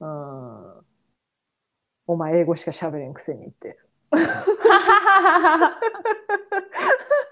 [0.00, 0.06] う。
[0.06, 0.84] ん。
[2.06, 3.78] お前英語しか喋れんくせにって。
[4.12, 4.16] う。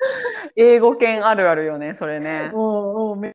[0.57, 2.51] 英語圏あるあるよね、それね。
[2.55, 3.35] うんう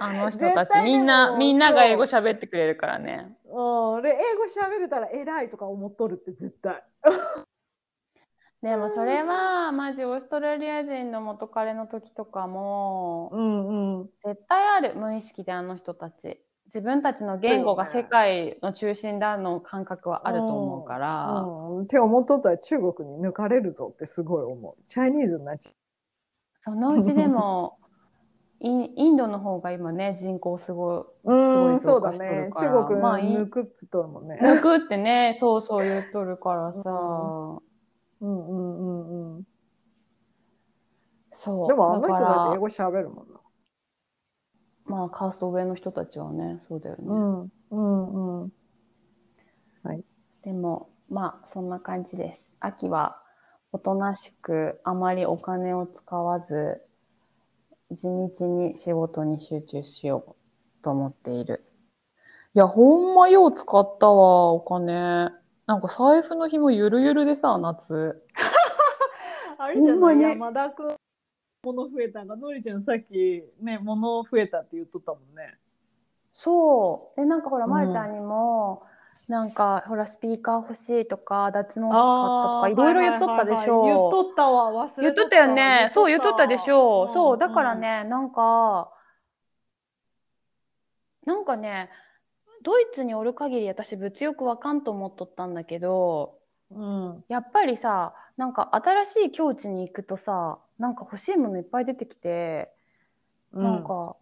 [0.00, 3.28] あの人絶たちみんな、みんなが英語喋ってくれるからね。
[3.46, 6.82] うん、で英語喋れたら偉いとか思っとるって絶対。
[8.62, 14.10] でもそれはマジオーストラリア人の元彼の時とかもうんうん。
[14.24, 24.82] 絶対ある無意識であの人たち自分たちの言語が世界の中心だの感覚はあると思うから、うん、って思っとったら中国に抜かれるぞってすごい思う。
[24.86, 25.72] チャイニーズになっちゃ
[26.60, 27.78] そのうちでも
[28.60, 32.50] インインドの方が今ね人口すごいすごい増加しとねる。
[32.50, 34.38] から中国まあいい抜くっつっとるもんね。
[34.40, 37.56] 抜くってねそうそう言っとるからさ、うん
[38.20, 39.46] うんうんうん。
[41.30, 43.40] そうでもあの人たち英語喋るもんな。
[44.84, 48.52] まあカースト上の人たちはねそうだよね、うんうんうん。
[50.42, 53.22] でもまあそんな感じです秋は
[53.72, 56.82] おとなしくあまりお金を使わず
[57.90, 61.64] 地道に仕事に集中しようと思っている。
[62.54, 65.30] いやほんまよう使ったわお金。
[65.66, 68.24] なんか財布の紐ゆるゆるでさ夏。
[69.58, 70.94] あれじゃない山田君
[71.62, 72.36] 物増えたんか。
[72.36, 75.58] のりちゃんさっきね物増えたって言っとったもんね。
[76.32, 77.20] そう。
[77.20, 78.84] でなんかほらうんまゆちゃんにも、
[79.30, 85.86] なんかほらスピーカー欲しいとか脱毛器買ったとかいろいろ言っとったでしょ、はいはい言っとったわ忘れ言っとったよね。
[85.88, 87.10] そう言っとったでしょう。
[87.12, 87.76] んそうだから。
[87.76, 88.90] ね、なんか
[91.24, 91.90] なんかね
[92.64, 96.34] ドイツにおる限り私物欲湧かんと思っとったんだけど
[96.72, 97.24] うん。
[97.28, 102.68] やっぱりさなんか新しい境地に行くとさなんか欲しいものいっぱい出てきて、
[103.52, 104.16] うん、なんか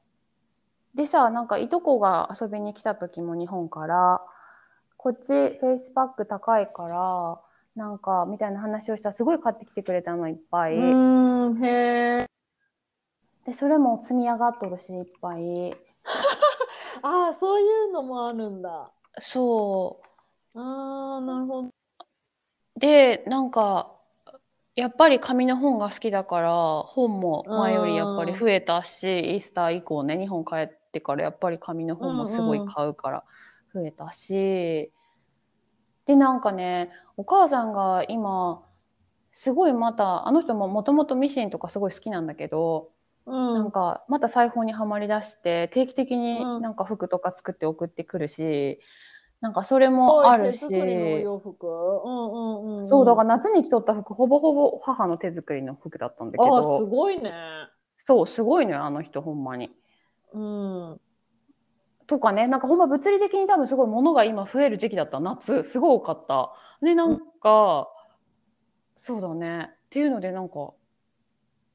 [0.95, 4.21] でさなんかいとこが遊びに来た時も日本から
[4.99, 7.41] こっちフェイスパック高いから
[7.83, 10.75] なんかみたいな話をしたらすごい買ってきてくれたのいっぱい。
[10.75, 10.81] う
[11.55, 11.69] ん、へ
[12.23, 12.27] え。
[13.47, 15.73] でそれも積み上がっとるしいっぱい
[17.03, 18.91] ああ、そういうのもあるんだ。
[19.21, 20.01] そ
[20.55, 21.69] ああ、なるほど。
[21.69, 21.73] う
[22.79, 23.93] でなんか
[24.75, 33.25] やっぱり紙の本が好きだから本も前よりやっぱり増えたしイースター以降ね日本帰ってからやっぱり紙の本もすごい買うから
[33.79, 34.91] 増えたし、
[36.07, 38.63] でなんかねお母さんが今
[39.31, 42.91] すごいまたあの人ももともとミシンとかすごい好きなんだけど、
[43.27, 43.55] うん。
[43.55, 48.81] なんかまた裁縫にはまりだして定期的にうんなんか服とか作って送ってくるし、
[49.41, 50.65] なんかそれもあるし。
[50.65, 50.81] うんうん
[52.79, 52.87] うん。
[52.87, 57.33] そうだから夏に着とった服ほぼほぼ母の手作りの服だったんだけああ、すどごいね。
[57.99, 59.71] そうすごいのよあの人ほんまに。
[60.33, 61.01] うん。
[62.09, 66.53] とかねなんかほんま物理的に多分すごい物が今増える時期だった夏すごい多かった。
[66.83, 67.89] でなんか、
[68.97, 70.73] そうだねっていうのでなんか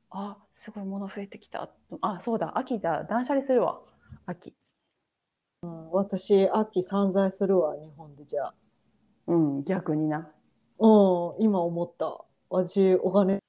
[0.09, 1.69] あすごい物増えてきた
[2.01, 3.81] あそうだ秋だ断捨離するわ
[4.25, 4.53] 秋。
[5.91, 8.53] 私、秋散財するわ、日本でじゃあ。
[9.27, 10.29] うん逆にな。
[10.79, 12.25] うん、今思った。
[12.49, 13.39] 私、お金、日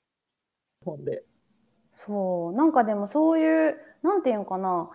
[0.85, 1.25] 本で。
[1.93, 4.91] そうなんかでもそういうなんていうのかな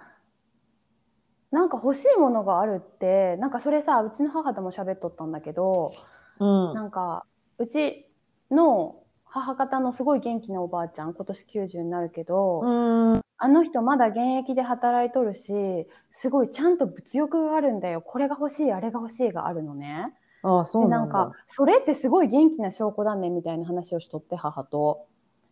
[1.51, 5.91] なんか欲しいものがあるってなんかそれさうちの母とも喋っとったんだけど
[6.39, 6.73] うん。
[6.73, 7.25] なんか
[7.57, 8.07] うち
[8.51, 13.21] の母方のすごい元気なおばあちゃん今年90になるけど、うん。
[13.41, 20.13] あの人まだ現役で働いとるしすごいちゃんと物欲があるんだよこれが欲しいあれが欲しいがあるのね。
[20.41, 25.05] ああ、そでうなんかそれってすごい元気な証拠だねみたいな話をしとって母と。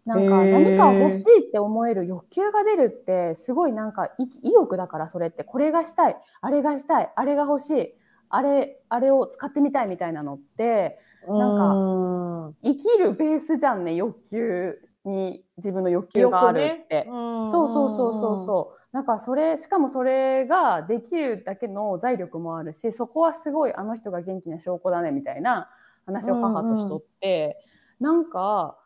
[0.08, 5.43] なんか何か欲しいって思える欲求が出るってすごいなんか意意欲だからそれって。
[5.43, 7.93] これがしたいあれがしたいあれが欲しい
[8.30, 17.06] あれあれを使ってみたいみたいなのってなん生きるベースじゃんね欲求に自分の欲求があるって。
[17.50, 18.78] そうそうそうそうそう。
[18.93, 25.70] なんかそれしかもそれができるだけの財力もあるしそこはすごいあの人が元気な証拠だねみたいな
[26.06, 27.58] 話を母としとって、
[28.00, 28.78] なんか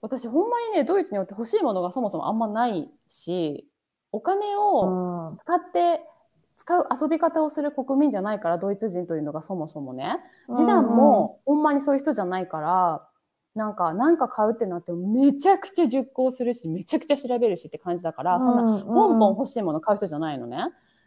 [0.00, 3.66] 私ほんまにねドイツによって欲しいものがそもそもあんまないし
[4.12, 5.36] お金うをん。
[5.38, 6.00] 使って
[6.56, 10.16] 使う遊び方をする国民じゃないからドイツ人というのがそもそもね
[10.48, 13.08] 示談もほんまにそういう人じゃないから、
[13.54, 20.58] なんか何か買うってなってもめちゃくちゃ熟考するしめちゃくちゃ調べるしって感じだから、そんななポンポン欲しいもの買う人じゃないのね。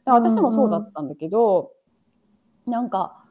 [0.06, 1.72] 私もそうだったんだけど、
[2.66, 3.24] なんか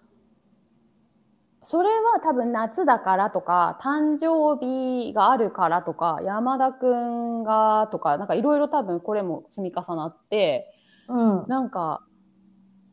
[1.70, 10.74] それは多分夏だからとか誕生日があるからとか山田くんがとかなんかいろいろ多分これも積み重なって
[11.08, 11.44] うん。
[11.46, 12.00] なんか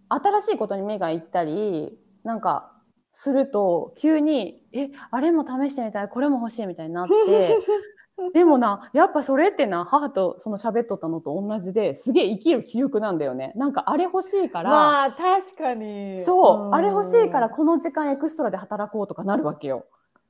[0.10, 2.74] 新しいことに目がいったりなんか
[3.14, 7.14] すると急に「えあれも試してみたいこれも欲しい」みたいになって
[8.34, 13.52] でもなやっぱそれってな母とその喋っとったのと同じですげえ生きる気力なんだよね。
[13.56, 16.18] なんかあれ欲しいから、まあ確かに。
[16.20, 16.76] そう、ん。
[16.76, 19.86] あれ欲しいからこの時間エクストラで働こうとかなるわけよ。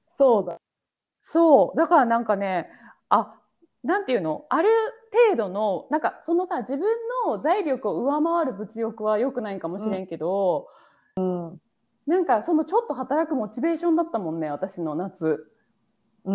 [0.09, 0.59] そうだ。
[1.21, 1.77] そう。
[1.77, 2.69] だからなんかね
[3.09, 3.35] あ
[3.83, 4.45] なんていうの？
[4.49, 4.69] ある
[5.31, 6.87] 程度のなんかそのさ自分
[7.27, 10.67] の財力を上回る物欲は良くないかもしれんけど、
[11.17, 11.61] うん。
[12.07, 15.51] なんかそのちょっと働くモチベーションだったもんね私の夏、
[16.27, 16.33] う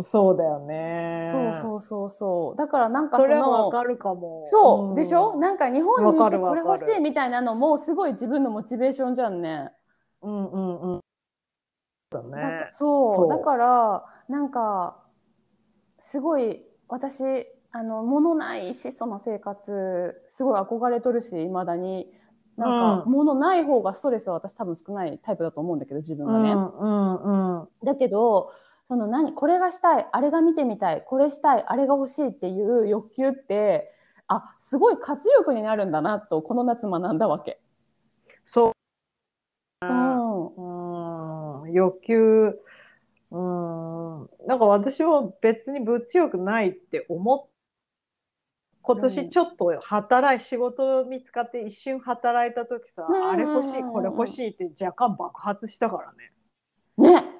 [0.00, 1.28] ん、そうだよね。
[1.30, 4.44] そうそうそうそうだからなんかそそのれはわかるかも。
[4.46, 5.36] そう、んでしょ？
[5.36, 9.70] なんか日本にいわかてこれるわかる欲しいみたいなのもすごい自分のモチベーションじゃんね。
[10.22, 11.00] うんうんうん。
[12.10, 12.68] だだね。
[12.72, 14.96] そうそうだからなんか
[16.00, 17.22] すごい私
[17.70, 22.10] あの物ない質素な生活すごい憧れとるしいまだに
[22.56, 22.68] なん
[22.98, 26.52] か、うん物ない方がストレスは私多分少ないタイプだと思うんだけど自分がね。
[26.52, 27.68] うんうんうん。
[27.84, 28.50] だけど
[28.88, 33.92] その何これがしたいあれが見てみたいこれしたいあれが欲しいっていう欲求って
[34.26, 37.60] あすごい活力になるんだなとこの夏学んだわけ。
[38.46, 38.72] そう。
[39.82, 42.58] うんうん、欲求、
[43.30, 47.48] うん、なんか私も別に物欲ないって思っ
[48.88, 56.32] 今うん年ちょっと働い、仕事見つかって一瞬働いた時さ、うんあれ欲しい、うんこれ欲しいって若干爆発したからね。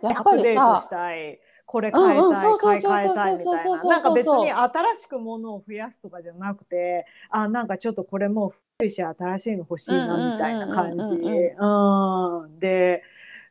[0.03, 1.41] ねやっぱりさたい。
[1.69, 3.85] これ変えたい、買い替えたいみたいな。
[3.85, 11.17] なんか別に新しくものを増やすとかじゃなくて、あ、なんかちょっとこれもう古いし新しいの欲しいなみたいな感じ。
[11.17, 12.59] うんうんうん。
[12.59, 13.03] で、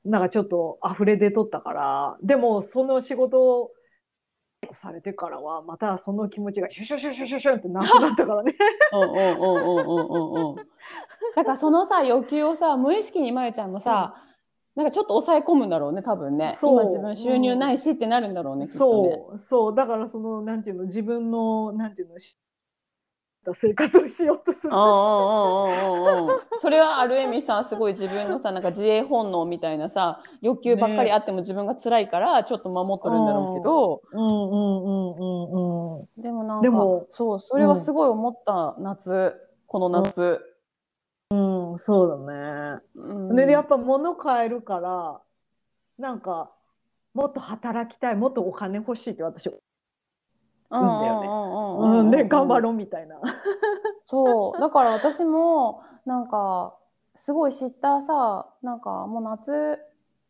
[0.03, 3.71] なんかちょっと溢れ出とったから、でもその仕事を
[4.71, 8.55] されてからは、またその気持ちがシュシュシュシュシュシュってなくなったからね。
[8.93, 10.55] うんうんうんうんうんうんうん
[11.35, 14.15] だからそのさ欲求をさ無意識にまゆちゃんもさ、
[14.77, 16.55] なんかちょっと抑え込むんだろうね多分ね。
[16.61, 18.77] 今自分収入ないしってなるんだろうね、きっとね。
[18.77, 19.75] そう、そう。
[19.75, 22.37] だからその、なんていうの、自分の、なんていうの、し
[23.53, 24.73] 生活をしようとする。
[24.73, 24.79] うん。
[24.79, 26.39] うんうんうんうんうん。
[26.57, 36.21] それはある意味さすごい自分のさなんか自衛本能みたいなさ欲求ばっかりあっても自分が辛いからちょっと守っとるんだろうけど、うんうんうんうんうん。
[36.21, 39.33] でもなんかでもそうそれはすごい思った夏、
[39.65, 40.39] この夏、うん、
[41.77, 42.81] そうだね。
[42.95, 45.21] うんで、やっぱ物買えるから、
[45.97, 46.51] なんか、
[47.13, 49.57] もっと働きたい、もっとお金欲しいって私、うん
[50.69, 53.19] うんだよねねうん、で、頑張ろうみたいな。
[54.05, 56.77] そうだから私もなんか
[57.17, 59.79] すごい知ったさなんかもう夏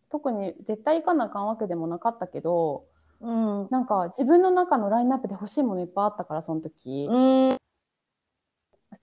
[0.09, 2.85] 特に絶対行かなあかんわけでもなかったけど
[3.19, 3.67] うん。
[3.69, 7.17] なんか自分の中のラインナップで欲しいものいっぱいあったからその時、う
[7.53, 7.57] ん。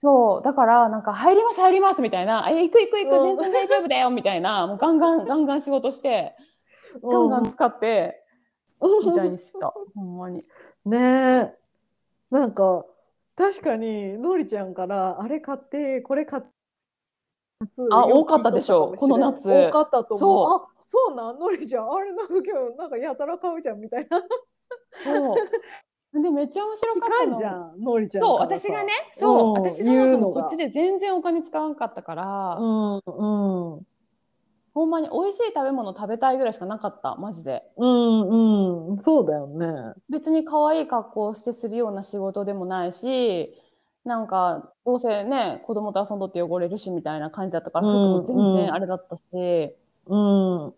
[0.05, 6.35] そうだからなんか入ります入りますみたいな「え行く行く行くうん全然大丈夫だよ」みたいな もうガンガンガンガン仕事して
[7.01, 8.23] ガンガン使って
[9.03, 10.45] みたいにしたほんまに。
[10.85, 11.57] ねえ。
[12.29, 12.85] なんか、
[13.35, 16.49] 確かに、のりちゃんから、あれ買って、これ買って、
[17.61, 20.17] 夏あ多かったでしょ聞いとったかもれんこの夏多かったと思う。
[20.19, 24.21] そうあ、そうなん、のりちゃん、あれなんか今日、なんかやたら買うじゃんみたいな。
[24.91, 25.35] そう
[26.21, 27.37] でめっちゃ面白聞かったの。
[27.37, 28.23] じゃん、のりちゃん。
[28.23, 33.87] そう私がねそう、うん私そもそうもこっちで全然お金使わなかったから、うんうん。
[34.73, 37.63] ほんまに美味しい食べ物食べたいぐらいしかなかったマジで。
[37.77, 38.99] うんうん。
[38.99, 39.93] そうだよね。
[40.09, 43.53] 別に可愛い格好をしてするような仕事でもないし
[44.03, 49.21] なんかどうせね子供と遊んどって汚れるしみたいな感じだったから服うんも全然あれだったし、
[50.07, 50.73] うん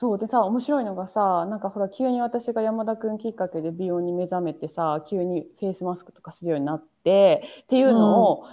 [0.00, 8.44] そうでさ面白いのがさなんかほら急に私が山田くんきっかけで美容に目覚めてさ急にフェイスマスクとかするようになってっていうのを、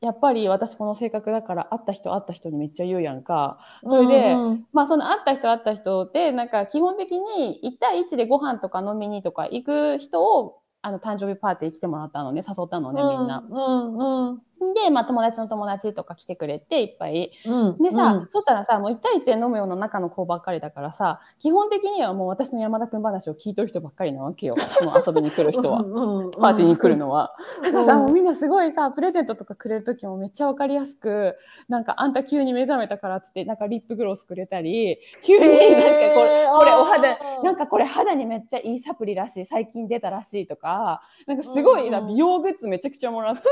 [0.00, 3.60] やっぱり私この性格だから会った人会った人にめっちゃ言うやんか。
[3.86, 13.44] それで、うんまあその会った人会った人ってなんか基本的に1対1でご飯とか飲みにとか行く人をあの誕生日パーティー来てもらったのね誘ったのねみんな。
[13.48, 14.42] うんうん
[14.84, 17.32] で、まあ、友達の友達とか来てくれていっぱい。
[17.46, 17.78] うん。
[17.82, 24.54] でさ、そしたらさもう1対1で飲むような仲の子ばっかりだからさ基本的にはもう私の山田くん話を聞いとる人ばっかりなわけよ。
[24.78, 25.78] その遊びに来る人は。
[25.78, 27.34] パーティーに来るのは。
[27.62, 31.36] だからさ、もうみんなすごいさ、プレゼントとかくれる時もめっちゃわかりやすく、
[31.68, 36.58] なんかあんた急に目覚めたからっつって、なんかリップグロスくれたり、急になんかこれ、えー。
[36.58, 43.42] これお肌なんかこれ肌にめっちゃいいサプリらしい、最近出たらしいとか、なんかすごい美容グッズめちゃくちゃもらって、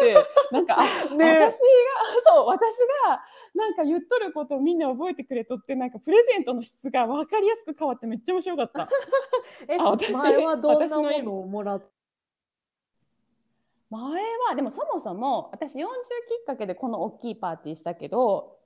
[0.52, 0.84] なんか、あ、
[1.16, 1.60] ね私が、
[2.24, 2.76] そう、私
[3.06, 3.22] が
[3.54, 8.88] なんか言っとることをみんな覚えてくれとって、なんかプレゼントの質がわかりやすく変わってめっちゃ面白かった。
[9.68, 11.82] えあ私前はどんなものをもらっ
[13.90, 14.00] 前
[14.48, 15.86] はでもそもそも私40き
[16.42, 18.58] っかけでこの大きいパーティーしたけど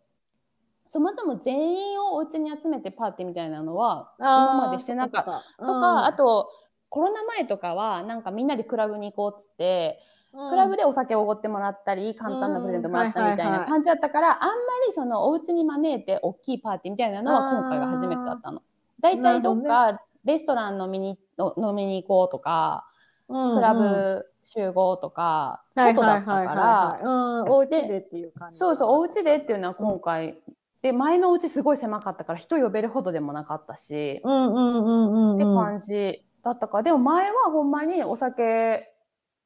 [0.88, 5.30] そもそも全員をお家に集めてパーティーみたいなのは今までしてなかった。
[5.58, 6.50] たとか、あと
[6.90, 10.00] コロナ前とかはなんかみんなでクラブに行こうっつって、
[10.32, 14.54] クラブでお酒をおごってもらったり簡単なプレゼントもらったりみたいな感じだったから、あんま
[14.86, 18.62] りそのお家に招いて大きいパーティーみたいなのは今回が初めてだったの。
[19.00, 22.86] だいたいどっかレストラン飲みにの飲みに行こうとか、
[23.28, 28.56] ククラブ集合とか、外だったから、うん、お家でっていう感じ。
[28.56, 30.38] そうそう、お家でっていうのは今回、
[30.82, 35.56] で、前のお家すごい狭かったから人呼べるほどでもなかったし、うんうんうんうんってうん。
[35.56, 38.91] 感じだったから、でも前はほんまにお酒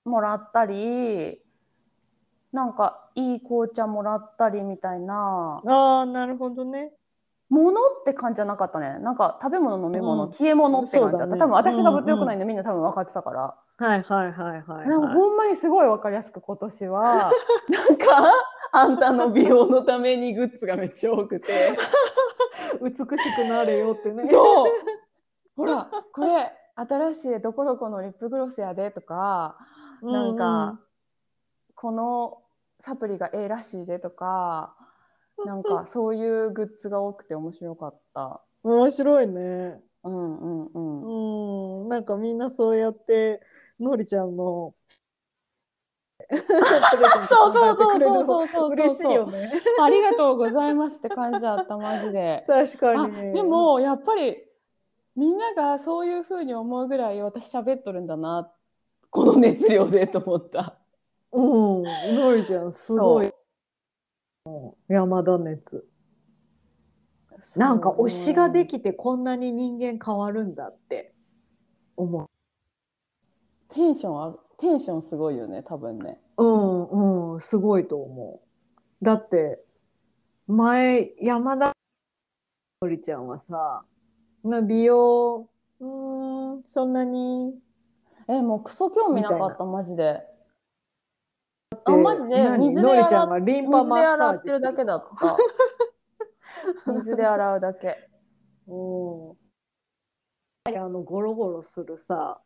[0.07, 1.39] もらったり、
[2.53, 6.93] なんかいい紅茶もらったりみたいな、ああ、なるほどね。
[7.49, 8.99] ものって感じじゃなかったね。
[8.99, 11.29] なんか食べ物、飲み物、うん消え物って感じだった。
[11.29, 13.55] そうだね多分私が物欲ないのみんな多分分かってたから。
[13.79, 17.31] はいはいはいはい、なんかはほんまにすごい分かりやすく今年は、
[17.69, 18.33] なんか、
[18.73, 21.53] あんたの美容のためにグッズがめっちゃ多くて。
[21.53, 22.85] い。
[22.85, 24.27] 美しくなれよってね。
[24.27, 24.67] そう
[25.57, 30.81] ほら、これ、新しいどこどこのリップグロスやでとか、うなんか、
[31.75, 32.43] この
[32.81, 34.77] サプリがええらしいでとか、
[35.45, 38.43] なんか そういうグッズが多くて面白かった。
[38.65, 39.81] うん、面白いね。
[40.05, 41.83] うんうんうん。
[41.83, 43.41] うん、なんかみんなそうやって、
[43.81, 44.75] のりちゃんの。
[47.29, 48.71] そうそうそうそうそうそう。
[48.73, 49.53] 嬉しいよね。
[49.81, 52.45] ありがとうございますって感じだった、マジで。
[52.47, 53.33] 確かあにね。
[53.33, 54.47] で、もやっぱり
[55.17, 58.53] みんながそういうふうに思うぐらい私喋っとるんだな
[59.11, 60.79] この熱量でと思った。
[61.33, 61.83] うん、
[62.17, 63.27] のりちゃん、すごい。
[63.27, 63.33] うん
[64.89, 65.89] 山田熱。
[67.57, 71.13] なんか推しができてこんなに人間変わるんだって
[71.97, 72.27] 思う。
[73.69, 76.21] テンションあテンションすごいよね多分ね。
[76.39, 79.05] うんうん、すごいと思う。
[79.05, 79.63] だって、
[80.47, 81.73] 前、山田
[82.83, 83.85] のりちゃんはさ、
[84.43, 85.49] まあ美容、
[85.81, 87.55] うーん、そんなに、
[88.29, 90.21] えもうクソ興味なかみったマジで。
[91.85, 92.69] あマジで何？
[92.69, 95.37] 水で洗っがリンパマッサージするるだけだった。
[96.93, 98.09] 水で洗うだけ。
[98.67, 99.37] うん
[100.69, 102.41] あのゴロゴロするさ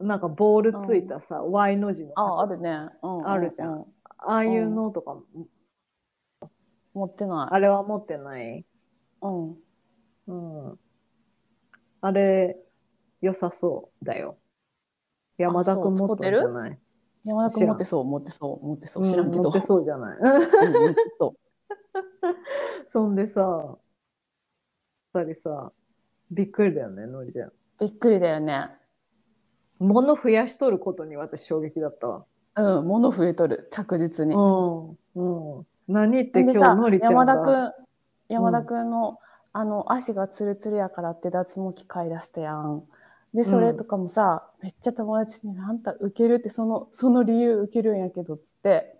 [0.00, 2.90] なんかボールついたさ、Y の字のああ形るね。
[3.02, 3.86] うんうんうんあるじゃん。
[4.18, 5.22] ああいうのとかも、
[6.94, 7.54] 持ってない。
[7.54, 8.64] あれは持ってない？
[9.22, 9.56] うん。
[10.26, 10.32] う
[10.72, 10.78] ん
[12.00, 12.56] あれ
[13.20, 14.38] 良さそうだよ
[15.38, 16.78] 山田君持ってるんじゃない？
[17.24, 19.42] 山田君持ってそう持ってそう持ってそう知らんけど。
[19.42, 20.18] う持ってそうじゃない？
[21.18, 21.38] そう。
[22.86, 23.76] そんでさ
[25.14, 25.72] 二人さ
[26.30, 28.70] びっくりだよねのりちゃんびっくりだよね。
[29.78, 32.24] 物増やしとることに私衝撃だったわ
[32.56, 34.34] うん、物増えとる、着実に。
[34.34, 34.88] うん
[35.58, 37.72] うん何って今日のりちゃん山が田くん、
[38.28, 39.18] 山田くんの、
[39.52, 42.82] あの、足がツルツルやからって脱毛器買い出したやん。
[43.34, 48.94] で、それとかもさ、めっちゃ友達に、あんた受けるって、その、その理由受けるんやけど、つって。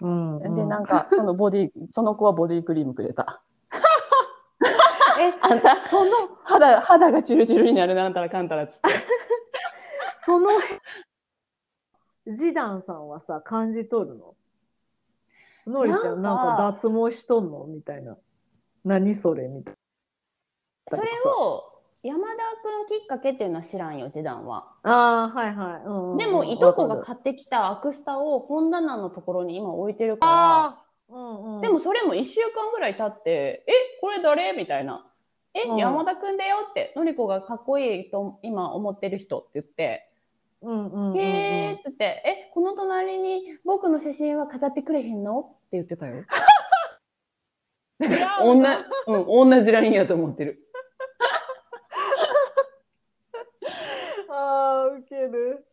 [0.00, 0.56] うんうん。
[0.56, 3.42] で、なんか、そのボディ、その子はボディクリームくれた。
[5.20, 6.10] えあんた、その
[6.42, 8.90] 肌、肌がチュルチュルになるな、あんたらかんたら、つって。
[10.24, 10.50] その
[12.26, 14.34] ジダンさんはさ感じ取るの？
[15.66, 17.66] のりちゃんななんかんか脱毛しとんの？
[17.66, 18.16] みたいな。
[18.84, 19.48] 何それ？
[19.48, 19.74] みたい
[20.90, 21.73] なそれを、
[22.04, 24.66] 山田くんきっかけっていうのは知らんよ、示談は。
[24.82, 26.18] ああはいはい、うんうんうん。
[26.18, 30.76] でも、いとこが買ってきたアクスタを本棚のところに今置いてるか
[31.08, 34.52] ら、うんうん、でもそれも1週間ぐらい経って、え、これ誰？
[34.52, 35.06] みたいな。
[35.54, 35.78] え、うん。
[35.78, 40.10] 山田くんだよって、のりこがかっこいいと今思ってる人って言って、
[40.60, 45.40] うんうんうんうん、へーっつって、え、この隣に僕の写真は飾ってくれへんの？
[45.40, 46.24] って言ってたよ。
[49.06, 50.60] うん、同じラインやと思ってる。
[54.36, 55.66] あーウケる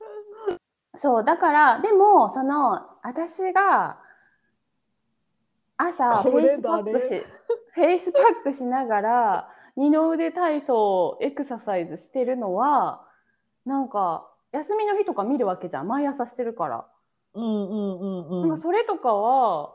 [0.95, 3.97] そう、だから、でも、その、私が、
[5.77, 7.07] 朝、フェイスパック誰？
[7.07, 7.25] し、
[7.73, 13.07] フェイスパックしながら、二の腕体操、エクササイズしてるのは、
[13.65, 15.87] なんか、休みの日とか見るわけじゃん。
[15.87, 16.85] 毎朝してるから。
[17.33, 19.73] うんうんうんうなんんかそれとかは、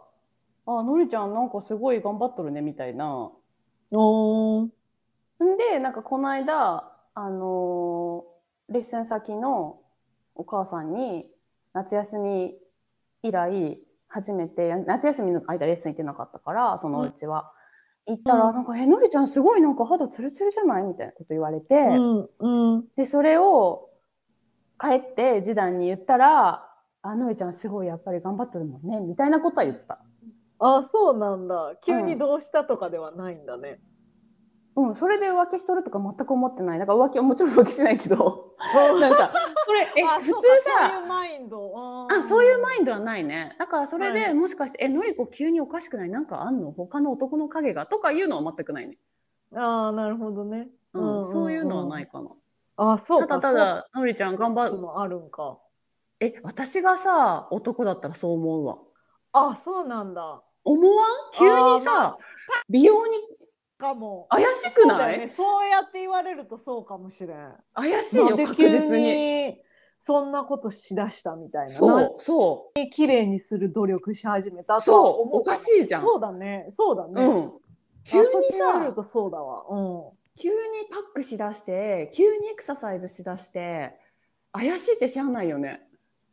[0.66, 3.30] あ、のりちゃんなんかすごい頑張っとるね、みたいな。
[3.92, 4.68] おーん
[5.56, 8.35] で、なんかこの間、あのー
[8.68, 9.80] レッスン先の
[10.34, 11.26] お母さんに、
[11.72, 12.54] 夏休み
[13.22, 17.52] 以来、初めて、夏休みの間レッスン行ってなかったから、そのうちは。
[18.06, 18.54] 行ったら、うん。
[18.54, 22.84] なんか、え、のりちゃんすごいなんか肌ツルツルじゃないみたいなこと言われて、うんうん。
[22.96, 23.90] で、それを
[24.80, 26.68] 帰って示談に言ったら、
[27.02, 29.98] あ、のりちゃんすごいやっぱり頑張ってるもんね、みたいなことは言ってた。
[30.58, 31.74] あそうなんだ。
[31.84, 33.80] 急にどうしたとかではないんだね、
[34.76, 36.78] うん、それで浮気しとるとか全く思ってない。
[36.78, 38.54] だから浮気はもちろん浮気しないけど、
[39.00, 39.32] なんか、
[39.66, 42.06] これ、え、 あ普通そうかそうさ、いうマインド。
[42.10, 43.56] あ、そういうマイインドはないね。
[43.58, 44.34] だからそれではい。
[44.34, 46.10] もしかして、え、のりこ急におかしくない？
[46.10, 46.72] なんかあんの？
[46.72, 47.86] 他の男の影が？
[47.86, 48.98] とかいうのは全くないね。
[49.54, 50.68] ンああなるほどね。
[50.92, 51.32] うん、うんうんうん。
[51.32, 52.28] そういうのはないかな。
[52.76, 53.28] あそうか。
[53.28, 54.78] ただただ、のりちゃん頑張る。
[54.96, 55.58] あるんか。
[56.20, 58.78] え、私がさ、男だったらそう思うわ。
[59.32, 60.42] あそうなんだ。
[60.64, 61.08] 思わん？
[61.32, 62.18] 急にあーまさ、
[62.68, 63.16] 美容に
[63.78, 69.02] かも怪しくない、ねそうやって言われるとそうかもしれん怪しいよ、確実に。
[69.48, 69.58] に
[69.98, 76.00] そんなことしだしたみたいなそう、そ何綺麗にする努力し始めたそう、おかしいじゃん。
[76.00, 77.52] そうだねそうだね、うん。
[78.04, 80.56] 急にさる、とそうだわうん急に
[80.90, 83.96] パックしだして、急にエクササイズしだして、
[84.52, 85.80] 怪しいって知らないよね。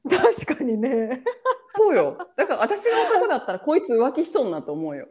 [0.10, 1.24] 確かにね
[1.70, 2.18] そうよ。
[2.36, 5.08] だから私が男だったらこいつ浮気しそうなと思うよ。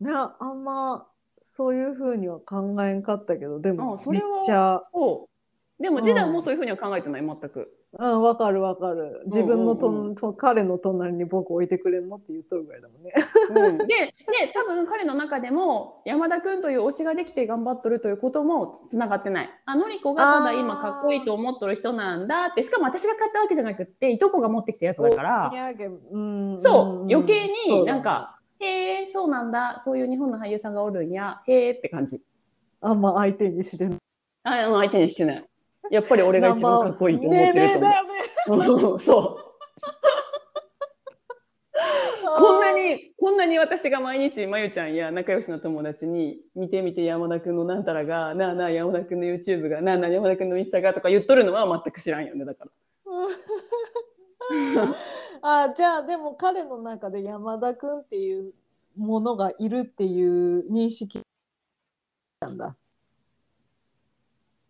[0.00, 1.06] ねあんま
[1.44, 4.82] そういうふうには考えんかったけどでもめっあそれはちゃ。
[4.92, 5.82] そう。
[5.82, 6.04] でも、うん。
[6.04, 7.74] ジダンもそういうふうには考えてない、全く。
[7.98, 9.22] うんわかるわかる。
[9.26, 10.14] 自分のと、うんうんうん。
[10.14, 13.12] と彼の隣に僕置いてくれんのって言っとるぐらいだもんね。
[13.50, 14.14] うん、でで
[14.54, 19.50] 多分彼の中でも山田君という推しができて頑張っとるということもつながってない。
[19.66, 22.62] あのりこがただ今かっこいいと思っとる人なんだって。
[22.62, 25.50] しかも私が買ったわけじゃなくっていとこが持ってきたやつだから。
[26.12, 27.12] うんそう。
[27.12, 29.82] 余計になんか「へえそうなんだ。
[29.84, 31.42] そういう日本の俳優さんがおるんや。
[31.46, 32.20] へえ」って感じ。
[32.80, 33.98] あんま相手にしてない
[34.44, 35.44] あうん相手にしてない。
[35.90, 37.80] やっぱり俺が一番かっこいいと思ってる
[38.46, 39.50] と思う、うん そう。
[42.38, 52.70] こんなに、こんなに私が毎日、まゆちゃんや仲良しの友達に、見てみて山田くんのなんたらが、なあなあ山田くんの YouTube が、なあなあ山田くんのインスタがとか言っとるのは全く知らんよね、だから。
[55.42, 58.52] あじゃあでも彼の中で山田君っていう
[58.96, 61.20] ものがいるっていう認識
[62.40, 62.76] なんだ。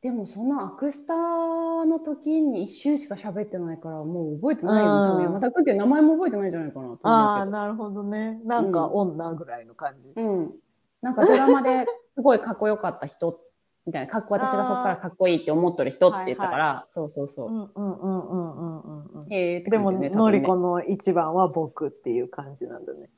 [0.03, 8.41] でもそのアクスタの時に一瞬しか喋ってないから、もう覚えてないよ山田くんっていう名前も覚えてないんじゃないかなとああなるほどね。
[8.45, 10.09] なんかうん女ぐらいの感じ。
[10.09, 10.27] けど。
[10.27, 10.55] うん。
[11.03, 13.41] なんかドラマですごいかっこよかった人
[13.87, 17.51] みたいな、かっこ私がそこからかっこいいって思っとる人って言ったから、そうそうそうう。
[17.51, 23.11] んうんうんうんうんうんえってでね多分ねのりこの一番は僕っていう感じなんだね。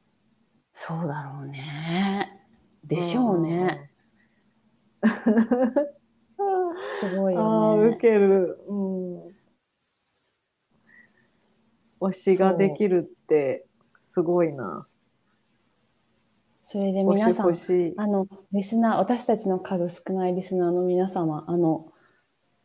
[0.73, 2.41] そうだろうね。
[2.85, 3.91] でしょうね。
[7.01, 7.91] すごいああよね。
[7.91, 8.59] ーウケる。
[8.69, 9.33] うん。
[12.01, 13.67] 推しができるって
[14.05, 14.87] すごいな。
[16.63, 17.55] それで皆さん。
[17.97, 21.93] あの、リスナー、私たちの数少ないリスナーの皆様、あの、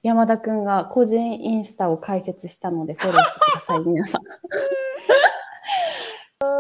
[0.03, 4.21] 山田くんが個人インスタを開設したのでフォローしてください、 皆さん。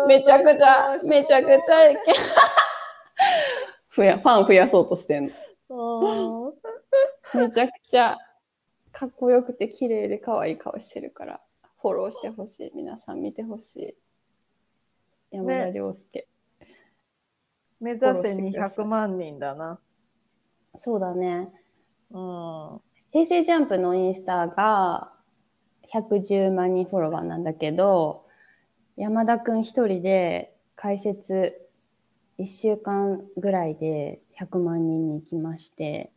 [0.07, 2.13] めちゃくちゃ、めちゃくちゃいけ、
[3.95, 5.31] 増や、ファン増やそうとしてん
[5.69, 6.51] の。
[7.33, 8.17] あめちゃくちゃ
[8.91, 11.39] かっこよくて綺麗で可愛い顔してるから、
[11.81, 12.71] フォローしてほしい。
[12.73, 13.95] 皆さん見てほしい。
[15.29, 16.27] 山田涼介。
[17.79, 19.79] 目指せフォローしてください200万人だな。
[20.79, 21.49] そうだね。
[22.11, 22.81] うん。
[23.11, 25.11] 平成ジャンプのインスタが
[25.93, 28.25] 110万人フォロワーなんだけど、
[28.95, 31.59] 山田くん一人で開設
[32.39, 36.11] 1週間ぐらいで100万人に行きまして、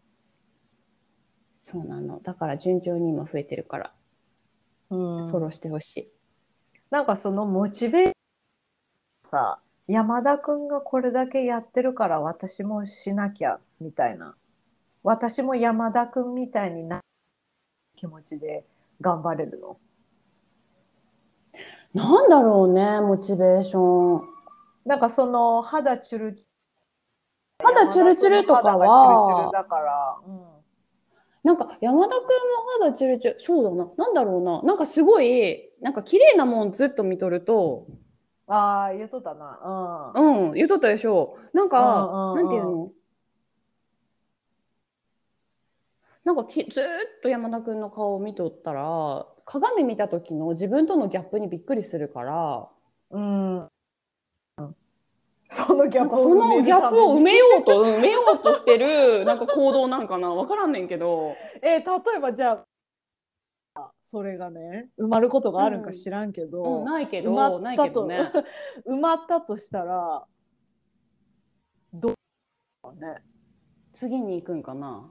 [1.61, 2.21] そうなの。
[2.21, 3.93] だから順調に今増えてるから、
[4.91, 6.13] うんフォローしてほしい。
[6.91, 8.13] なんかそのモチベーション
[9.31, 14.37] さ山田くんがこれだけやってるから私もしなきゃみたいな。
[15.03, 17.03] 私も山田くんみたいになる
[17.97, 18.65] 気持ちで
[19.01, 19.79] 頑張れるの。
[21.93, 24.29] なんだろうね、モチベーション。
[24.85, 26.47] なんかその肌チュル
[27.61, 29.51] 肌チュルチュルとかは。
[29.53, 30.41] だから、うん。
[31.43, 32.29] なんか山田くんも
[32.81, 37.89] 肌チュルチュル、そうだな、なんだろうな、なんかすごい、なんか綺麗なもんずっと見とると、
[38.53, 40.13] ああ言うとったな。
[40.15, 40.49] うん。
[40.49, 41.37] うん、言うとったでしょ。
[41.53, 42.35] なんか、うんうんうん。
[42.35, 42.93] なんていうの？
[46.25, 46.87] なんかきずーっ
[47.23, 52.69] と山田くんの顔を見とったら、鏡見た時の自分とのギャップにびっくりするから、
[53.13, 53.69] うん。
[55.53, 56.19] そのギャップを
[57.17, 60.31] 埋めようと、埋めようとしてる、なんか行動なんかな？
[60.35, 62.67] わからんねんけど、 えー例えばじゃあ
[64.11, 68.33] それがね埋まることがあるんか知らんけど、うん、ないけ埋まど、ったとね。
[68.85, 70.27] 埋まったとしたら
[71.93, 72.15] どう
[72.83, 73.23] かね
[73.93, 75.09] 次に行くんかな？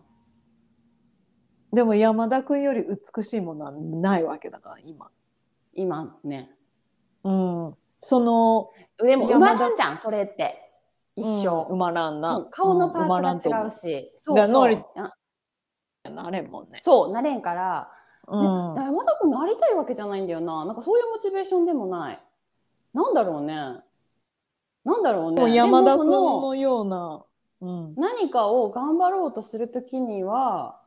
[1.71, 5.09] でも山田君より美しいものはないわけだから今
[5.73, 6.51] 今ね。
[7.23, 10.73] うんそのでも埋まらんじゃん、それって。
[11.15, 11.67] 一緒。
[11.69, 12.35] うん埋まらんな。
[12.35, 15.11] うん顔のパー思ツが違うし、そうだからノリそう
[16.03, 16.79] あなれんもんね。
[16.81, 17.89] そうなれんから、
[18.31, 22.19] うんね、山田君なりたいわけじゃないんだよななんかそういうモチベーションでもない
[22.93, 23.53] なんだろうね
[24.85, 27.23] なんだろうね山田君ののような。
[27.61, 27.95] うん。
[27.95, 30.79] 何かを頑張ろうとするときには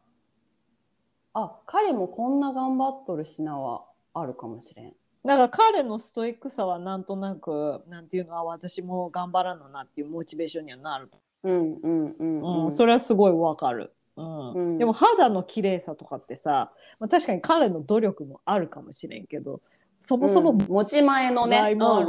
[1.34, 3.84] あ彼もこんな頑張っとるしなは
[4.14, 4.92] あるかもしれん
[5.24, 11.10] なんか彼のストイックさはなんとなくなんていうのは私も頑張らななっていうモチベーションにはなる。
[11.44, 13.92] うんうんうんう、うんんそれはすごいわかる。
[14.16, 14.52] うん。
[14.52, 14.78] うん。
[14.78, 19.60] でも肌の綺麗さとかってさ、まあ、確かに彼の努力もあるかもしれんけど
[20.00, 20.58] そもそも、うん。
[20.58, 21.58] 持ち前のね。
[21.78, 22.00] 顔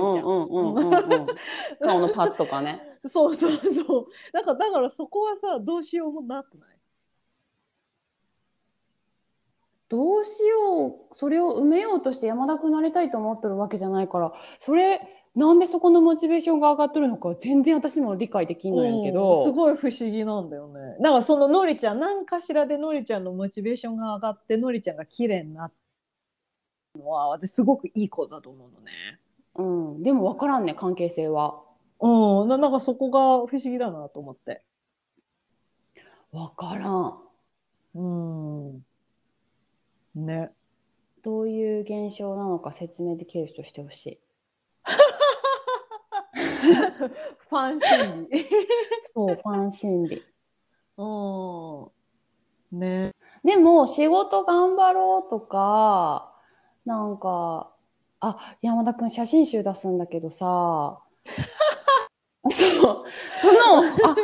[2.00, 2.82] のパーツとかね。
[3.06, 4.06] そうそうそう。
[4.32, 6.70] だからだからそこはさどうしようもなくない？
[9.90, 11.16] どうしよう。
[11.16, 20.98] それを埋めようとして山田君になりたいと思ってるわけじゃないからそれなんでそこのモチベーションが上がってるのか全然私も理解できんのやけうんど、すごい不思議なんだよね。
[21.02, 25.74] だからそののりちゃん何かしらでのりちゃんのモチベーションが上がってのりちゃんが綺麗になっ
[26.94, 28.92] たのは私すごくいい子だと思うのね。
[29.56, 31.62] うん、でも分からんね関係性は
[32.00, 34.62] うん、ななんかそこが不思議だなと思って。
[36.32, 37.20] 分からん
[37.96, 38.02] う
[38.76, 38.86] ん。
[40.16, 40.52] ね。
[41.24, 44.20] どういう現象なのか説明できる人してほしい
[47.50, 48.46] ファン心理。
[49.04, 50.24] そうファン心理。
[50.98, 51.04] う
[52.76, 52.80] ん。
[52.80, 53.12] ね。
[53.44, 56.34] でも仕事頑張ろうとか
[56.86, 57.72] なんか
[58.20, 61.00] あ山田君写真集出すんだけどさ。
[62.50, 63.06] そう。
[63.38, 64.16] そのあ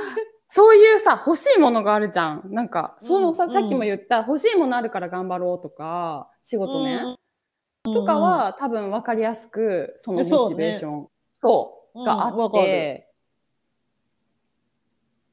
[0.49, 2.43] そういうさ欲しいものがあるじゃん。
[2.45, 10.55] なんかそのさ,、うんさっきも言った欲しいものあるから頑張ろうとか仕事ね、うんとか、は多分分かりやすくそのそうね。
[10.55, 11.07] モチベーション。
[11.41, 13.07] そう,、うんがあって、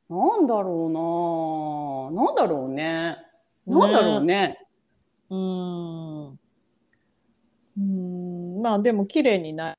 [0.09, 2.25] なんだろうな。
[2.25, 3.17] なんだろうね。
[3.67, 4.65] なんだろうね。
[5.31, 6.29] うん。
[6.31, 8.63] うん。
[8.63, 9.77] まあでも綺麗になる。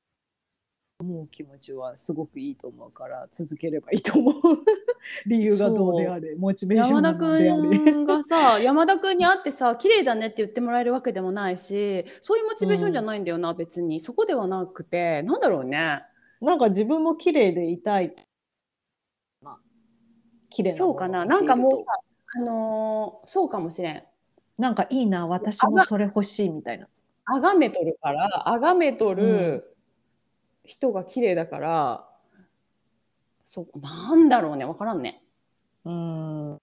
[1.00, 4.34] 思う気持ちはすごくいいと思うから続ければいいと思う。
[5.26, 7.78] 理由がどうであれ、モチベーション山田がどうであれ。
[7.78, 14.00] 君がさ山田君に会ってさ綺麗だねって言ってもらえるわけでもないしそういうモチベーションじゃないんだよな、別に。
[14.00, 15.22] そこではなくて。
[15.22, 16.02] なんだろうね
[16.40, 18.14] なんか自分も綺麗でいたい。
[19.42, 19.58] まあ、
[20.50, 21.92] 綺麗なそうかななんかもうさ
[22.36, 24.04] あのーそうかもしれん
[24.58, 26.88] なんかいいな、私もそれ欲しいみたいな。
[27.26, 29.76] あがめとるからあがめとる
[30.64, 32.08] 人が綺麗だから、
[33.44, 35.22] そうなんだろうね分からんね
[35.84, 36.58] うん。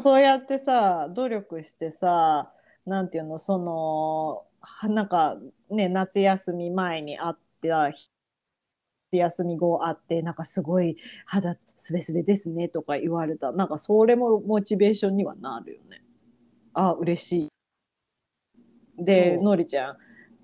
[0.00, 2.52] そうやってさ、努力してさ、
[2.86, 5.36] なんていうの、その、はなんか
[5.70, 8.10] ね、夏休み前に会った日
[9.18, 10.96] 休み後会って、なんかすごい
[11.26, 13.52] 肌すべすべですねとか言われた。
[13.52, 16.02] なんかそれもモチベーションにはなるよね。
[16.74, 17.32] あ、嬉し
[18.98, 19.04] い。
[19.04, 19.96] で、のりちゃん、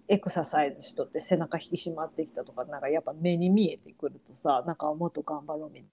[0.08, 5.88] エクササイズしとって背中引き締まってきたとか、なんかやっぱ目に見えてくるとさ、なんかもっと頑張ろうみたいな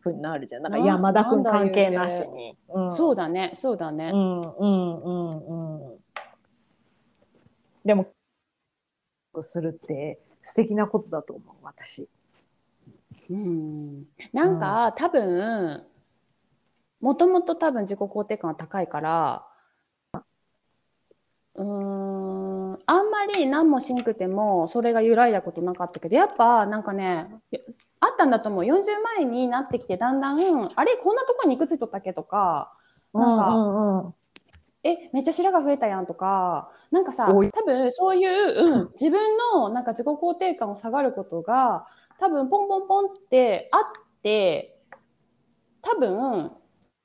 [0.00, 0.62] ふうになるじゃん。
[0.62, 2.56] なんかな山田君関係なしに。
[2.68, 5.98] うんそうだねそうだね、うんうんうんうん。
[7.84, 8.06] でも、
[9.40, 12.08] するって素敵なことだと思う、私。
[13.30, 14.04] うん。
[14.32, 15.84] なんか、多分
[17.02, 19.44] もともと多分自己肯定感が高いから
[21.56, 27.28] うーんあんまり何もしんくてもそれが揺らいだことなかったけどやっぱなんかね
[28.00, 28.66] あったんだと思う。
[28.66, 32.72] 40前になってきてだんだんあれこんなとこにいくついとったっけとか
[33.12, 34.14] なんかうんうん
[34.84, 41.86] えめっちゃ白が増えたやんとかなんかさ多分そういう、うん、 自分のなんか自己肯定感を下がることが
[42.18, 43.82] 多分ポンポンポンってあっ
[44.22, 44.76] て
[45.82, 46.52] 多分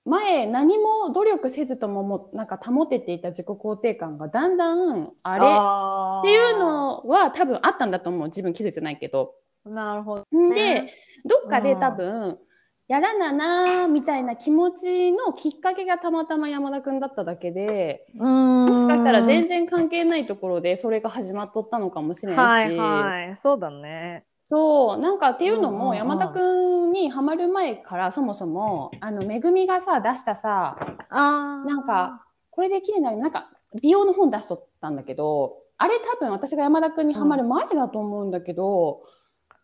[0.06, 9.36] 前何も努力せずとももなんか保てていた自己肯定感がだんだんあれっていうのは多分あったんだと思う自分気づいてないけど。
[9.66, 10.40] なるほど。
[10.40, 10.94] んでね
[11.26, 12.40] どっかで多分、
[12.88, 24.24] やらななーみたいな気持ちのきっかけがたまたま山田君だっただけでももしかしたら全然関係ないところでそれが始まっとったのかもしれないし、はいはい、そうだね。
[24.50, 24.98] そう。
[24.98, 25.86] なんかっていうのうんうんうん。
[25.88, 30.78] も山田君にハマる前からそもそもあのめぐみがさ出したさ
[31.10, 33.50] あなんかこれできるなりなんか
[33.82, 39.02] 美容の本出しとったんだけどあれ多分私が山田君にハマる前だと思うんだけど、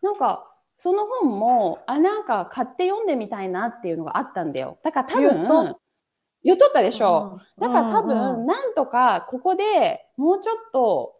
[0.02, 0.53] なんか
[0.84, 5.76] その本もあなんか買って読んでみたいなっていうのがあったんだよだから多分
[6.42, 11.14] 言っとったでしょ、だから多うんうん分、なんとかここでもうちょっと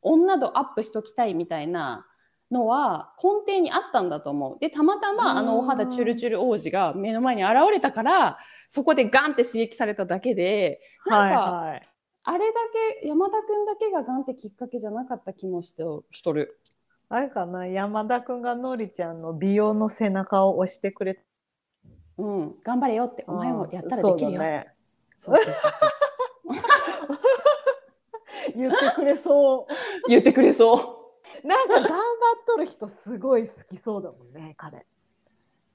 [0.00, 2.06] 女度アップしときたいみたいな
[2.50, 4.58] のは根底にあったんだと思う。
[4.58, 8.38] で、たまたまあのお肌チュルチュル王子が目の前に現れたから、
[8.70, 11.88] そこでガンって刺激されただけで、なんか、はいはい。
[12.22, 12.60] あれだ
[13.02, 16.58] け、山田くんだけがガンってきっかけじゃなかった気もしてしとる。
[17.08, 21.20] あれかな、山田くんがのりちゃんの美容の背中を押してくれた。
[22.18, 24.40] うん、頑張れよって、お前もやったらできるよ。
[25.18, 25.90] そうそうそうそう
[28.56, 29.66] 言ってくれそ
[30.08, 30.76] 言ってくれそう。
[31.44, 31.46] う。
[31.46, 31.98] なんか頑張っ
[32.46, 34.86] とる人すごい好きそうだもんね、彼。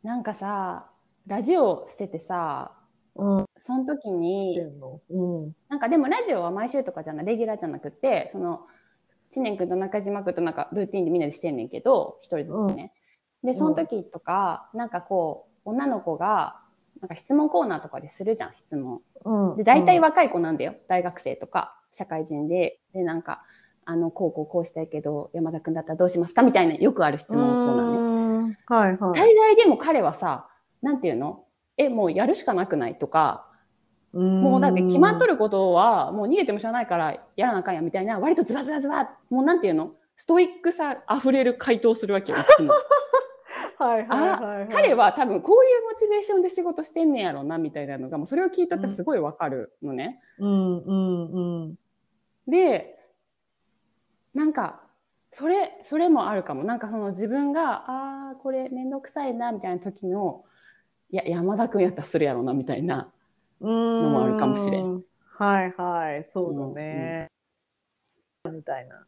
[0.04, 0.90] なんかさ、
[1.28, 2.74] ラジオしててさ、
[3.16, 3.46] うん。
[3.60, 5.02] その時に、の？
[5.10, 5.56] うん。
[5.68, 8.68] なんかでもラジオは毎週とかじゃない、レギュラーじゃなくて、その、
[9.32, 12.94] 知念君と中島君となんかルーティンでみんなでしてんねんけど、一人ずつね。
[13.44, 16.60] で、その時とか、なんかこう、女の子が、
[17.02, 19.02] なんか質問コーナーとかでするじゃん、質問。
[19.24, 19.56] うん。
[19.56, 20.74] で、大体若い子なんだよ。
[20.88, 22.80] 大学生とか、社会人で。
[22.94, 23.44] で、なんか、
[23.86, 28.50] あの、こうこうこうしたいけど、山田君だったらどうしますかみたいな、よくある質問コーナーね。
[28.50, 28.58] ね。
[28.68, 29.14] はいはい。
[29.14, 30.50] 大概でも彼はさ、
[30.82, 31.46] なんていうの？
[31.78, 32.98] え、もうやるしかなくない？
[32.98, 33.49] とか、
[34.14, 35.30] もうだって決まっとる。
[35.34, 39.92] ることは、もう逃げてもしょうがないからやらなあかんやみたいな、割とズバズバズバ、もうなんていうの？
[40.16, 42.74] ストイックさ溢れる回答をするわけよ、 いつも。
[43.78, 44.68] はいはいはい、はい。
[44.70, 50.20] 彼は多分こういうモチベーションで仕事してんねやろな、みたいなのが、もうそれを聞いたってすごいわかるのね。
[50.40, 51.76] うんうんうん。
[52.48, 53.00] で、
[54.34, 54.82] なんか、
[55.32, 56.64] それ、それもあるかも。
[56.64, 60.44] なんかその自分が、ああ、これめんどくさいな、みたいな時の、
[61.12, 63.12] いや、山田君やったらするやろな、みたいな。
[63.62, 65.04] のもあるかもしれん。
[65.38, 67.28] はいはい、そうだね。
[68.52, 69.06] みたいな。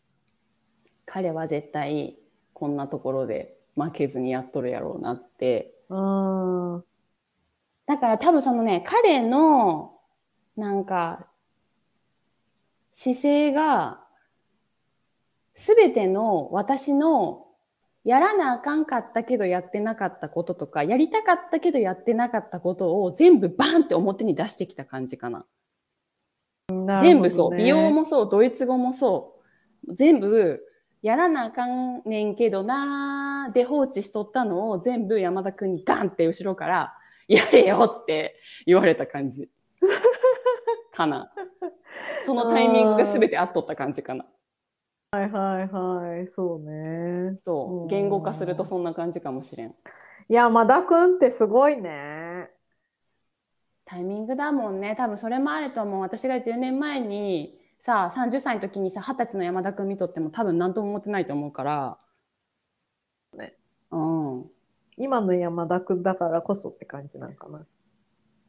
[1.05, 2.17] 彼は絶対
[2.53, 5.73] こんなところで負けずにやっとるやろうなって。
[5.89, 6.83] うん。
[7.85, 9.99] だから多分そのね、彼の、
[10.55, 11.27] なんか、
[12.93, 14.05] 姿勢が、
[15.55, 17.47] すべての私の
[18.03, 25.45] やらなあかんかったけどやってなかったこととか、やりたかったけどやってなかったことを全部バンって表に出してきた感じかな。
[27.01, 27.55] 全部そう。
[27.55, 29.39] 美容もそう、ドイツ語もそ
[29.87, 29.95] う。
[29.95, 30.61] 全部、
[31.01, 36.93] やらなあかんねんけどなーで放置しとったのを全部山田くんにガンって後ろから、
[37.27, 38.35] やれよって
[38.65, 39.49] 言われた感じ。
[40.91, 41.31] かな。
[42.25, 44.25] そのタイミングが全て合っとった感じかな。
[45.11, 47.37] はいはいはい、そうね。
[47.43, 47.85] そうう。
[47.85, 49.75] ん言語化するとそんな感じかもしれん。
[50.29, 52.49] 山田くんってすごいね。
[53.85, 54.95] タイミングだもんね。
[54.95, 56.01] 多分それもあると思う。
[56.01, 61.97] 私が10年前にさ、30歳の時にさ、20歳の山田くん見とっても多分何とも思ってないと思うから。
[63.37, 63.57] ね。
[63.91, 63.97] う
[64.43, 64.51] ん。
[64.97, 67.65] 今の山田くんだからこそって感じなんかな。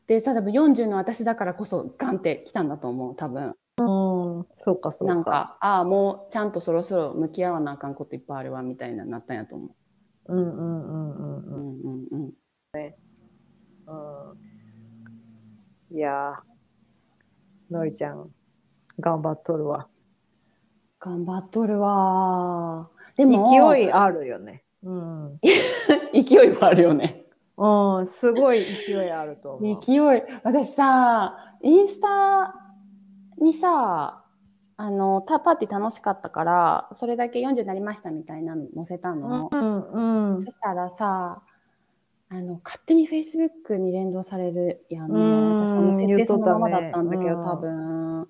[0.07, 3.17] で、さ、多分40の私だからこそガンって来たんだと思う。
[3.17, 3.57] 多分。
[3.79, 3.85] う
[4.43, 5.15] ん、そうかそうか。
[5.15, 9.71] なんか、ああ、もうちゃんとそろそろ向き合わなあかんこといっぱいあるわ、みたいななったんやと思う。
[10.35, 11.45] うんうんうんうんうん。
[11.45, 12.33] うんうんうん。
[13.85, 14.37] う
[15.95, 18.31] ん、いやー、のりちゃん、
[19.01, 19.89] 頑張っとるわ。
[21.01, 23.17] 頑張っとるわー。
[23.19, 24.63] でも、勢いあるよね。
[24.83, 25.41] うん。
[26.13, 27.25] 勢いはあるよね。
[27.57, 29.81] うん、すごい勢いあると思う。
[29.83, 29.99] 勢い。
[30.45, 32.55] 私さ、インスタ
[33.39, 34.25] にさ、
[34.77, 39.49] あの、タパーティー楽しかったから、それだけ40になりましたみたいなの載せたの。
[39.53, 41.43] うんうんそしたらさ、
[42.29, 45.15] あの、勝手に Facebook に連動されるやんね。
[45.15, 48.29] うん私も設定そのままだ言ったんだけど、うん多分。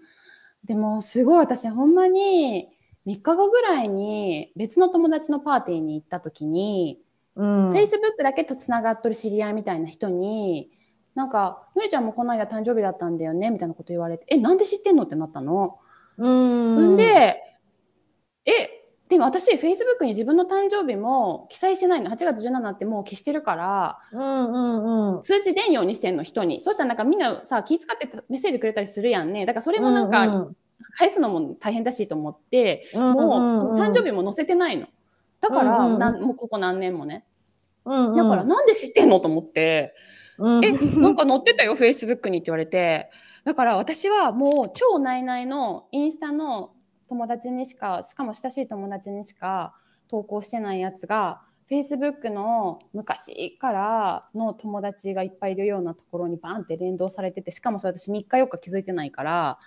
[0.65, 2.69] でも、すごい私、ほんまに、
[3.07, 7.01] 3日後ぐらいに別の友達のパーティーに行った時に、
[7.37, 7.71] うん。
[7.71, 10.71] Facebook だけとつながっとる知り合いみたいな人に、
[11.15, 15.79] なんか、のりちゃんもこの間誕生日だったんだよねみたいなこと言われて、え、なんで知ってんのってなったの。
[16.19, 16.95] うん。
[16.95, 17.37] んで、
[18.45, 22.11] え、でも私、Facebook に自分の誕生日も記載してないの。
[22.11, 25.23] 8月17ってもう消してるから、うんうんうん。
[25.23, 26.63] 通知出んようにしてんの、人に。
[26.63, 29.45] そしたらなんかみんなさ、気遣ってメッセージくれたりするやんね。
[29.45, 30.49] だからそれもなんか、
[30.97, 34.87] 返すのも大変だしと思って、うん、もう、その誕生日、日も載せてないの。
[35.43, 37.27] だから、うんうんもうここ何年もね。
[37.85, 39.95] うんうん、だから、なんで知ってんのと思って、
[40.39, 43.11] うん、え、なんか載ってたよ、Facebook にって言われて。
[43.45, 46.73] だから私はもう超ナイナイのインスタの
[47.09, 49.75] 友達にしか、しかも親しい友達にしか
[50.09, 59.59] 投稿してないやつが、Facebook の昔からの友達がいっぱいいるようなところにバンって連動されてて、しかもそれ私3日4日気づいてないから、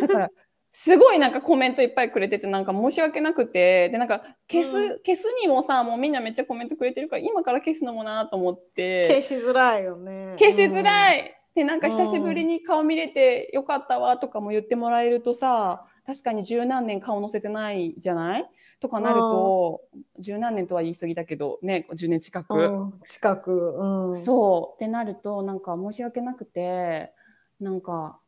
[0.00, 0.30] だから、
[0.78, 9.08] すごいなんかコメントいっぱいくれてて、なんか申し訳なくて、で、なんか消す、うん消すにもさ、もうみんなめっちゃコメントくれてるから、今から消すのもなと思って。
[9.08, 10.34] 消しづらいよね。
[10.38, 11.32] 消しづらい。
[11.54, 11.56] い。
[11.56, 18.46] でなんか久しぶりに顔見れてよかったわとかも言ってもらえるとさ確かに十何年顔載せてないじゃない
[18.78, 19.80] とかなると
[20.18, 27.14] 十何年とは言い過ぎだけどね10年近く、うん近く、うん、そうってなるとなんか申し訳なくて
[27.58, 28.18] なんか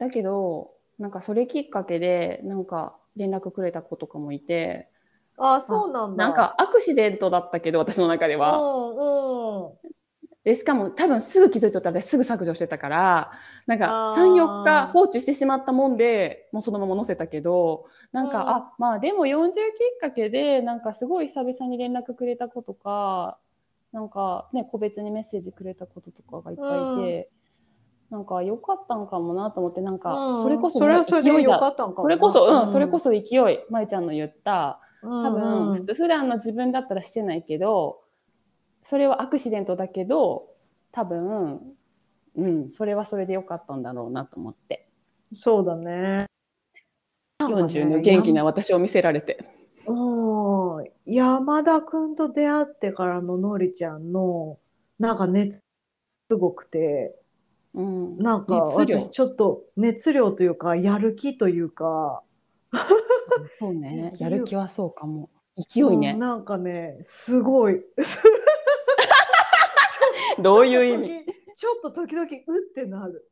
[0.00, 4.88] だけどなんかそれきっかけでなんか連絡くれた子とかもいて
[5.38, 6.26] あそうなんだ。
[6.28, 8.58] なんかアクシデントだったけど私の中では。
[8.58, 9.72] うんうん。
[10.44, 13.32] でしかも多分すぐ気づいとったらすぐ削除してたから
[13.66, 14.14] なんかあー。
[14.14, 18.48] 34日放置してしまったもんでもうそのまま載せたけどなんか、うん。
[18.48, 23.38] あまあでも40きっかけでなんかすごい久々に連絡くれた子とか
[23.92, 27.30] なんかね個別にメッセージくれたこととかがいっぱいいて、
[28.10, 30.42] なんか良かったんかもなと思ってなんかうん。
[30.42, 33.22] それこそそれはそれでよかったんかそれこそうん、それこそ勢い
[33.70, 38.00] まゆちゃんの言った多多分、普通普段の自分だったらしてないけど
[38.82, 40.48] それはアクシデントだけど
[40.92, 41.60] 多分
[42.36, 44.88] うんそれはそれでよかったんだろうなと思って。
[45.34, 46.26] そうだね。
[47.40, 49.44] 40の元気な私を見せられて。
[49.86, 50.84] うん。
[51.04, 54.58] 山田君と出会ってからののりちゃんの
[54.98, 55.62] なんか熱
[56.30, 57.14] すごくて
[57.76, 58.18] うん。
[58.18, 62.22] なんか私ちょっと熱量というかやる気というか。
[63.58, 64.12] そうね。
[64.18, 65.30] やる気はそうかも。
[65.56, 66.12] 勢いね。
[66.12, 67.82] うんなんかねすごい。
[70.40, 71.24] どういう意味？
[71.54, 73.30] ちょっと時々うってなる。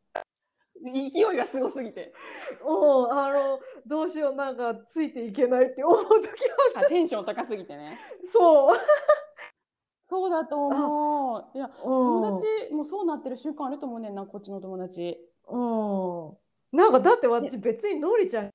[0.85, 2.13] 勢いがすごすぎて。
[2.67, 6.29] うんあのどうしようなんかついていけないって思う時
[6.75, 6.87] ある。
[6.87, 7.99] あテンション高すぎてね。
[8.33, 8.77] そう
[10.15, 11.59] そうだと思う。
[11.59, 11.73] いやうん。
[11.83, 15.19] 友達もそうなってる習慣あると思うねんなこっちの友達。
[15.49, 16.79] うん。
[16.79, 18.51] なんかだって私別にのりちゃん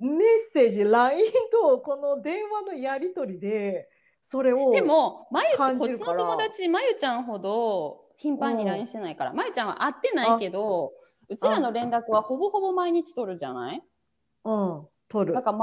[0.00, 3.88] メッセージ LINE とこの電話のやり取りで
[4.22, 9.32] それをでもまゆちゃんこっちの友達まゆちゃんほど頻繁にうん LINE してないから。
[9.32, 10.92] まゆちゃんは会ってないけど
[11.28, 13.82] うちらの連絡はほぼほぼ毎日取るじゃない？
[14.44, 14.86] うん。
[15.08, 15.34] 取る。
[15.34, 15.58] だから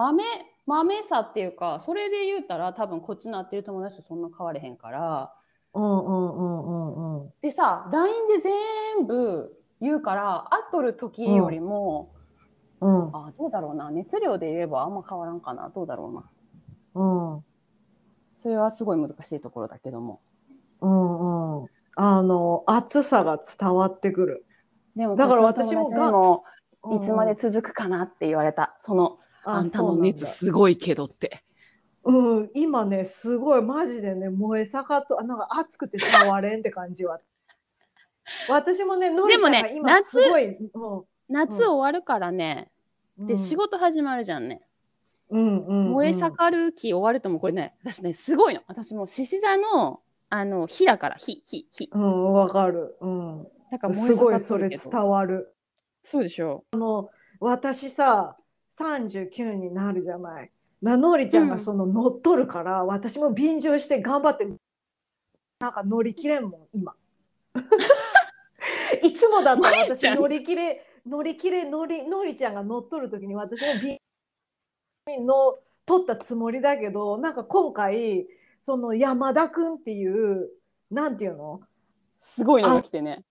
[0.70, 5.34] 豆豆さっていうかそれで言うたら多分こっちの会ってる友達とそんな変われへんから
[5.74, 8.40] うんうんうんうんうんでさ LINE で
[8.98, 9.52] 全部
[9.82, 12.20] 言うから会っとる時よりも、うん
[12.82, 16.30] あどうだろうな熱量で言えばあんま変わらんかなどうだろうな
[16.96, 17.44] うん
[18.38, 20.22] それはすごい難しいところだけども
[20.80, 24.46] うんうんあの熱さが伝わってくる
[24.96, 26.44] でもだからこっちの友達にも
[26.96, 31.44] いつまで続くかなって言われたそのあんたの熱すごいけどって。
[32.04, 37.20] うん、今ね、すごいマジでね、燃え盛っと、あなんか熱くて触れんって感じは。
[38.48, 40.58] 私もね、のりちゃんがでもね今すごい、
[41.28, 42.72] 夏終わるからね、
[43.18, 44.62] うん、で仕事始まるじゃんね。
[45.30, 52.98] うんうんうん、燃え盛る期終わるともうこれね私ねすごいの私もう獅子座のあの火だから火火火うん、わかる。
[53.00, 53.48] うん。
[53.72, 55.54] だから燃えすご盛っいそれ伝わる。
[56.04, 56.64] そうでしょ
[57.40, 58.38] 私さ、
[58.80, 60.52] 39になるじゃない。
[60.82, 64.48] なのりちゃんうんがその乗っ取るから、私も便乗して頑張って、
[65.60, 66.96] なんか乗り切れんもん、今。
[69.04, 78.28] いつもだったら私乗り切れ、乗り切れ、乗り、のりちゃんが乗っ取るときに私も便の取ったつもりだけど、なんか今回、
[78.62, 80.50] その山田くんっていう、
[80.90, 81.62] なんていうの？
[82.22, 83.24] すごいのが来てね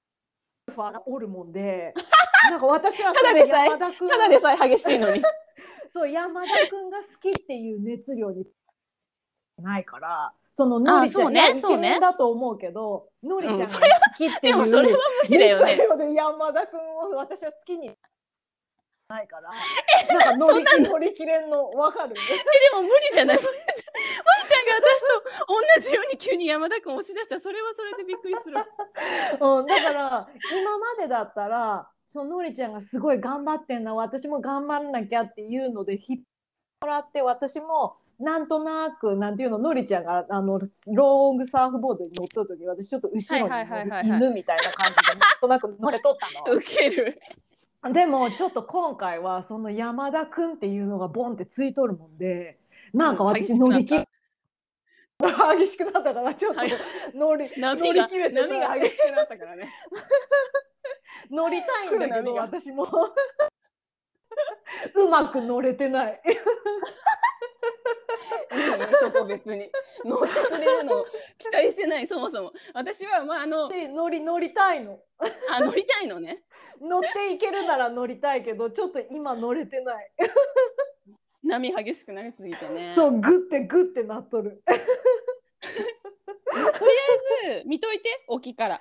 [0.79, 1.93] ファがおるもんで、
[2.51, 5.21] なんか私はただでさえただでさえ激しいのに。
[5.91, 8.47] そう山田くんが好きっていう熱量に
[9.59, 13.73] ないから、そののりちゃん、そうねイケメンだと思うけど、のりちゃんが好
[14.17, 15.77] きっていうでもそれは無理だよね。
[15.77, 17.91] 熱量で山田くんを私は好きに
[19.09, 19.51] ないから、
[20.15, 22.15] なんか乗り乗り切れんのわかる？
[22.15, 22.21] で
[22.75, 23.37] も無理じゃない？
[23.37, 23.65] まいちゃんまい
[24.47, 28.57] ちゃんが私と同じように急に山田君押し出したらそれはそれでびっくりする。
[29.41, 30.29] うん、だから
[30.63, 36.25] 今までだったらそののりちゃんがすごい頑張ってんな私も頑張らなきゃっていうので引っ張って
[36.81, 47.21] もらって私もなんとなくなんていうののりちゃんがあのロングサーフボードに乗った時私ちょっと後ろに犬みたいな感じでなんとなく乗れとった ウケる。
[47.85, 47.93] の。
[47.93, 52.59] でもちょっと今回はその山田くんっていうのがボンってついとるもんで
[52.93, 54.05] なんか私乗り切
[55.21, 56.71] 激しくなったからちょっとはい。
[57.15, 59.69] 乗り波乗りが切れて波が激しくなったからね。
[61.31, 62.87] 乗りたいんだけど私も。
[64.95, 66.21] うまく乗れてない。
[68.53, 69.73] いいよそこ別に。
[70.05, 71.05] 乗ってくれるの
[71.37, 72.53] 期待してないそもそも。
[72.73, 75.01] 私はまああので乗り乗りたいの。
[75.51, 76.45] あ乗りたいのね。
[76.81, 80.13] 乗っていけるなら乗りたいけどちょっと今乗れてない。
[81.45, 82.93] 波激しくなりすぎてね。
[82.95, 84.63] そうグってグってなっとる。
[84.65, 84.81] とり
[87.47, 88.81] あえず見といて沖から。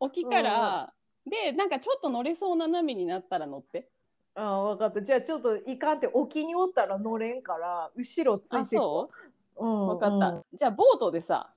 [0.00, 0.92] 沖から、
[1.28, 3.88] でなんかちょっと乗れそうな波になったら乗って。
[4.34, 5.02] ああ分かった。
[5.02, 9.10] じゃあちょっといかんって沖におったら乗れんから後ろついあてそ
[9.58, 9.64] う？
[9.64, 11.50] うん分かった、うんじゃあボートでさ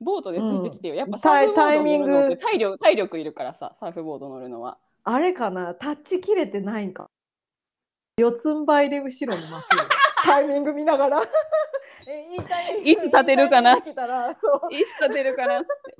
[0.00, 4.78] ボートでついてきてよ、やっぱサーフボード乗るのって体力体力いるからさサーフボード乗るのは。
[5.04, 5.74] あれかな？
[5.74, 7.10] タッチ切れてないんか
[8.18, 9.68] 四つん這いで後ろに回す
[10.24, 11.22] タイミング見ながら。
[12.08, 12.90] えいいタイミング。
[12.90, 13.74] いつ立てるかな？
[13.74, 13.94] いつ立
[15.12, 15.60] てるかな？
[15.60, 15.96] っ て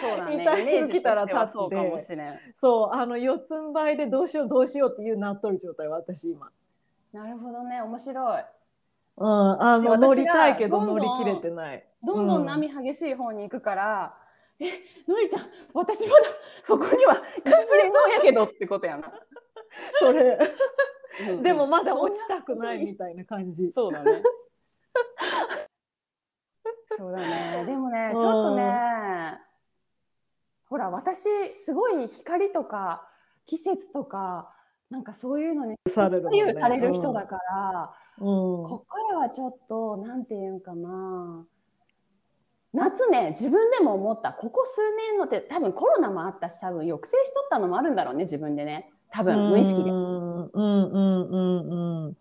[0.00, 0.38] そうだね。
[0.38, 2.40] いいタイミング来たら立ってそうかもしれん。
[2.56, 6.50] そうあの四つん這いでどうしようどうしようっていうなっとる状態私今。
[7.12, 7.80] なるほどね。
[7.80, 8.44] 面白い。
[9.18, 11.86] うんあの乗りたいけど乗り切れてない。
[12.02, 14.16] どんどん波激しい方に行くから、
[14.58, 14.64] え
[15.06, 16.26] のりちゃん私まだ
[16.62, 19.12] そこには行ききれんのやけどってことやな、
[20.00, 20.38] それ。
[21.30, 23.24] うんでもまだ落ちたくないみたいな。
[23.24, 24.22] 感じそうだね。
[26.96, 27.64] そうだね。
[27.66, 28.18] でもねうん。
[28.18, 29.38] ちょっとね
[30.66, 31.24] ほら私
[31.64, 33.08] すごい光とか
[33.46, 34.54] 季節とか
[34.90, 38.24] なんかそういうのに左右される人だから、うん。
[38.24, 41.44] ここからはちょっとなんていうんかな。
[42.74, 44.32] 夏ね自分でも思った。
[44.32, 49.90] ここ数年のって多分コロナもあったし多分抑制しとったのもあるんだろうね自分でね多分無意識で。
[49.90, 52.16] うんうんうんうんうん。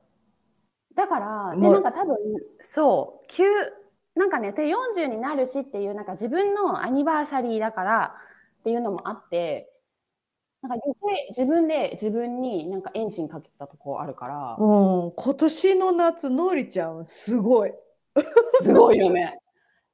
[0.96, 2.18] だからでなんか多分
[2.62, 3.26] そう。
[3.28, 3.44] 急
[4.16, 8.16] なんかねで40になるしっていうなんか自分のアニバーサリーだから
[8.60, 9.72] っていうのもあって
[10.62, 10.86] なんか
[11.30, 14.58] 自分で自分になんかエンジンかけてたとこあるから。
[14.60, 17.74] うん、今年の夏のりちゃんすごい。
[18.64, 19.40] すごいよね。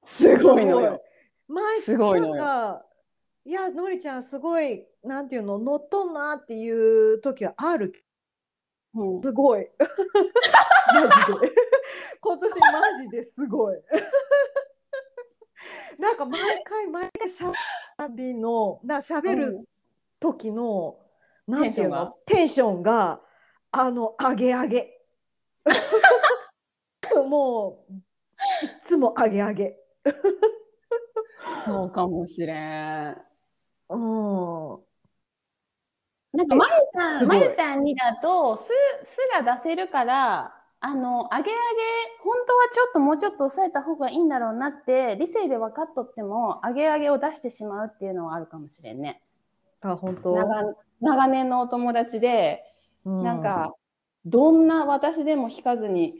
[0.05, 1.01] すごいのよ。
[1.47, 2.35] 前すごいのよ。
[2.35, 2.45] なん
[2.77, 2.85] か
[3.45, 8.05] いやのりちゃんすごいなんていうの乗っとんなっていう時はある
[8.95, 9.19] う。
[9.19, 9.67] んすごい。
[10.93, 11.07] マジ
[11.41, 11.51] で。
[12.21, 13.81] 今年マジですごい。
[15.99, 17.57] なんか毎回毎回しゃべる
[17.97, 19.67] たびのなしゃべる
[20.19, 20.99] 時の、
[21.47, 23.21] なんていうのテンションが？
[23.75, 24.99] あの上げ上げ
[27.27, 28.03] もうい
[28.83, 29.79] つも上げ上げ
[31.65, 33.17] そうかもしれん。
[33.93, 34.83] うん。
[36.37, 38.71] なんかまゆちゃん、まゆちゃんにだと、す、
[39.03, 41.53] すが出せるから、あの、上げ上げ、
[42.23, 49.21] 本当はちょっともうちょっと抑えた方がいいんだろうなって、理性で分かっとっても、上げ上げを出してしまうっていうのはあるかもしれんね。
[49.81, 50.35] あ本当？
[50.35, 52.63] 長長年のお友達で、
[53.05, 53.73] うなんか、
[54.25, 56.15] どんな私でも引かずに、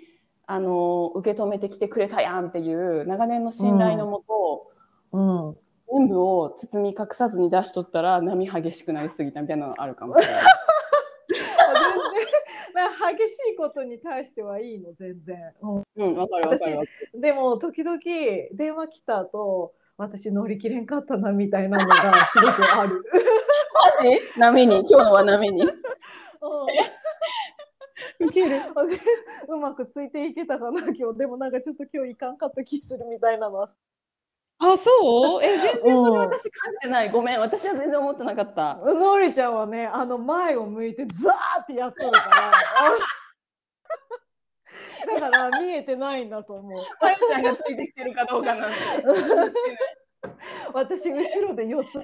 [0.46, 4.72] あの、受け止めてきてくれたやんっていう、長年の信頼のもと、
[5.12, 5.63] うん、うん
[5.94, 10.44] 全部を包み隠さずに出しとったら波激しくなりすぎたみたいなのあるかもしれない。
[11.30, 11.52] 全然
[12.74, 16.80] まあ激しいことに対してはいいの全然、うんうん、わかるわかる。
[17.14, 18.00] でも時々
[18.52, 23.04] 電話来た後私乗り切れんかったなみたいなのがすごくある。
[24.02, 24.20] マジ？
[24.40, 25.62] 波に、今日のは波に？
[25.64, 25.70] うん
[28.20, 28.60] ウケる。
[28.76, 29.00] 私
[29.48, 33.68] うまくついていけたかな今日でもなんかちょっと今日いかんかった気するみたいなのは
[34.72, 35.44] あ、そう？
[35.44, 37.12] え、全然それうん私感じてない。
[37.12, 38.76] ごめん、私は全然思ってなかった。
[38.76, 42.52] のりちゃんはねあの前を向いてザーってやっとるから
[45.20, 48.78] だから見えてないんだと思うまゆちゃんがついてきてるかどうかなんて。
[50.74, 51.92] 私後ろで4つ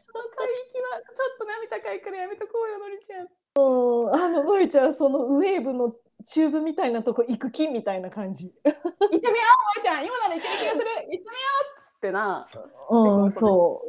[0.00, 3.28] その海域はちょっと波高いからやめとこうよ、のりちゃん。
[3.56, 5.94] あののりちゃんそのウェーブの
[6.24, 8.54] チューブみたいなとこ行く気みたいな感じ。
[8.64, 8.78] 行って
[9.10, 9.30] みよう、ま
[9.76, 10.06] ゆちゃん。
[10.06, 10.84] 今ならいける気がする。
[10.84, 12.48] 行ってみようっつってな。
[12.90, 13.82] うん、そ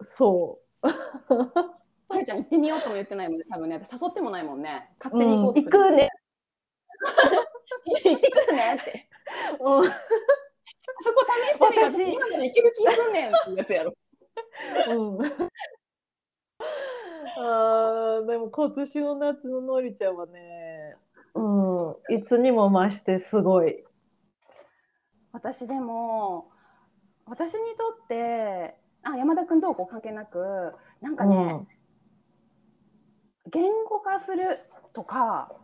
[0.00, 0.04] う。
[0.06, 0.86] そう。
[2.08, 3.80] まゆちゃん行ってみようとも言ってないもんね、多分ね。
[3.84, 4.90] 私誘ってもないもんね。
[4.98, 6.08] 勝手うん、に行こうと行くね。
[8.04, 9.08] 行ってくるねって。
[9.60, 9.92] うん
[11.02, 13.94] そこ試してみる私私今ならいける気がすんねんってやつやろ。
[14.88, 15.18] うん、
[17.36, 20.96] あーでも今年の夏ののりちゃんはね、
[21.34, 23.84] うん、いつにも増してすごい。
[25.32, 26.50] 私でも
[27.26, 31.66] 私にとってあ山田君どうこう関係なくなんかね、
[33.50, 34.58] 言語化する
[34.92, 35.60] とか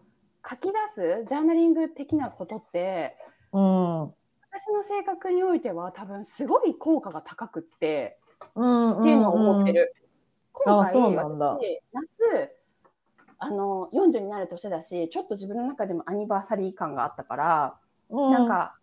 [0.48, 3.10] 書き出すジャーナリング的なことって
[3.52, 4.14] うん、うん、
[4.50, 8.18] 私の性格においては多分すごい効果が高くって
[8.54, 9.94] うん、っていうのを思ってる。
[10.64, 12.52] 今あ回そうなんだ私夏
[13.38, 17.74] あの40になる年だしちょっと自分の中でもアニバーサリー感があったから、
[18.10, 18.76] うん、なんか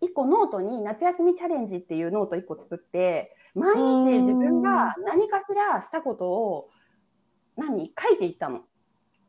[0.00, 6.70] 一個ノートに夏休みチャレンジっていうノート一個作って毎日自分が何かしらしたことを
[7.56, 8.60] 何書いていったの。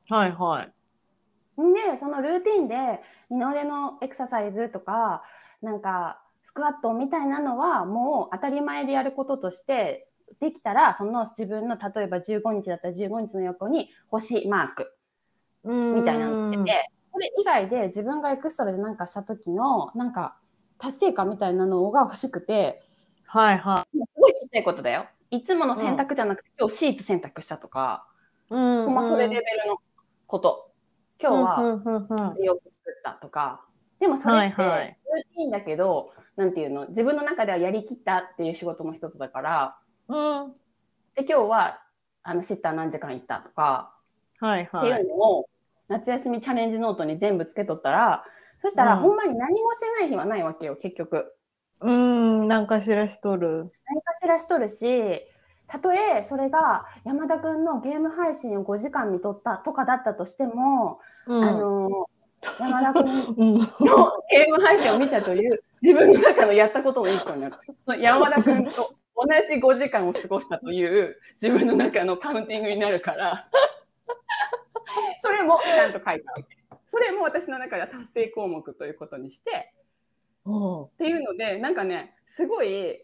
[0.09, 1.61] はいはい。
[1.61, 5.23] んで、そのルーティンで二の腕のエクササイズとか、
[5.61, 10.07] なんかスクワットみたいなのはもう当たり前でやることとして、
[10.39, 14.93] できたら、その自分の例えば15日だったら15日の横に星マーク
[15.63, 20.37] みたいなのをつけて、これ以外で自分がエクストラでなんかした時のなんか
[20.77, 22.81] 達成感みたいなのが欲しくて、
[23.25, 25.05] はいはすごいちっちゃいことだよ。
[25.29, 28.05] いつもの選択じゃなくて、今日シーツ選択したとか、
[28.49, 28.53] い。
[28.53, 29.77] うんほんまそれレベルの
[30.27, 30.71] こと。
[31.21, 33.61] 今日はうんうんうんうんよく作ったとか。
[33.99, 39.90] でもそれって、はいはいルーティンだけど、なんていうの、自分の中ではやりきったっていう仕事も一つだから、うん
[41.15, 41.81] で、今日は、
[42.23, 43.93] あの、シッター何時間行ったとか、
[44.39, 45.49] はいってはいいうのを、
[45.87, 48.23] 夏休みチャレンジノートに全部つけとったら、
[48.61, 49.01] そしたら、うん。
[49.01, 51.33] ほんまに何もしてない日はないわけよ、結局。
[51.81, 53.71] うんなんかしらしとる。
[53.87, 55.21] 何かしらしとるし、
[55.67, 61.43] たとえそれが山田くんのゲーム配信を5時間見とったとかだったとしても、うん。
[61.43, 62.07] あの、
[62.59, 63.59] 山田くんうん。
[63.59, 63.67] の
[64.29, 67.55] ゲーム配信を見たという自分の中のやったことの一個になる。
[67.99, 73.47] 山田くんと同じ5時間を過ごしたという自分の中のカウンティングになるから、
[75.21, 76.57] それもちゃんと書いたわけ。
[76.87, 79.73] それも私の中では達成項目ということにして、
[80.45, 83.03] うんっていうので、なんかね、すごい、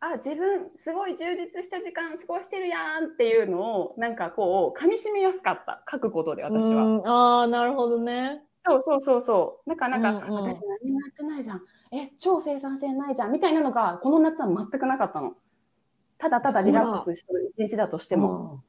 [0.00, 5.82] あ、自分、すごい充実した時間過ごしてるやんっていうのを、なんかこう、噛み締めやすかった。
[5.90, 6.84] 書くことで、私は。
[6.84, 9.70] うんああなるほどねそうそうそうそう。
[9.70, 11.62] だからなんか、うんうん私何もやってないじゃん。
[11.92, 13.32] え、超生産性ないじゃん。
[13.32, 15.34] みたいなのが、この夏は全くなかったの。
[16.18, 18.62] ただただリラックスしてる一日だとしても。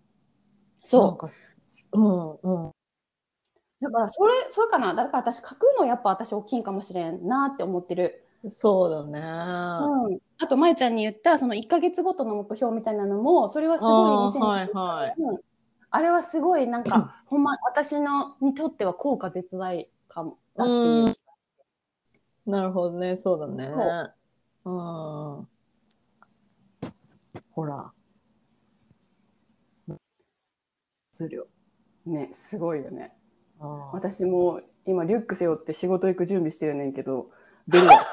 [0.84, 2.72] そかすうんうんう。
[3.82, 4.96] だから、それ、それかな。
[4.96, 8.26] だから私、書くのやっぱ私大きいんかもしれんなって思ってる。
[8.50, 10.20] そうだねうん。
[10.40, 15.40] あと、まゆちゃんに言った、その1ヶ月ごとの目標みたいなのも、それはすごいあー2020はいはいうん
[15.94, 20.38] あれはすごいなんか、 ほんま、私のにとっては効果絶大かも。
[20.56, 21.16] だっていう
[22.46, 23.70] なるほどねそうだね。
[24.64, 24.72] そう。
[24.72, 25.48] ん。
[27.52, 27.92] ほら。
[31.14, 31.46] 質量。
[32.06, 33.14] ね、すごいよね。
[33.94, 37.30] 私も今リュック背負って仕事行く準備してるねんけど、
[37.68, 38.08] 出るわ。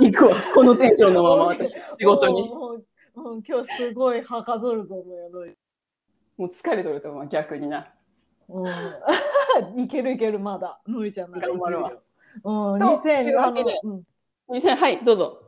[0.00, 2.48] 行くわ、このテンションのまま私、仕事に。
[2.48, 5.56] もう今日すごいはかどるぞもう
[6.36, 7.93] もう疲れとると思う、逆にな。
[8.48, 8.68] う
[9.78, 9.84] ん。
[9.84, 10.80] いけるいけるまだ。
[10.86, 11.48] のりちゃんなら。
[11.48, 11.90] 頑張るわ。
[11.90, 12.02] よ
[12.44, 12.78] うん。
[12.78, 13.80] と2000いうわけで。
[13.82, 14.56] あのうん。
[14.56, 15.40] 2000はい、どうぞ。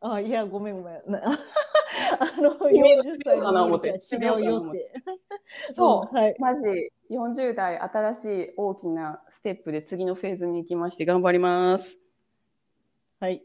[0.00, 1.02] あいやごめんごめん。
[1.06, 1.22] な
[2.18, 4.92] あの決めよう40歳かな思ってののりちゃん違うよって。
[5.72, 6.36] そう、んはい。
[6.38, 11.98] マジ40代新しい大きなステップで次のフェーズに行きまして頑張ります。
[13.20, 13.44] はい。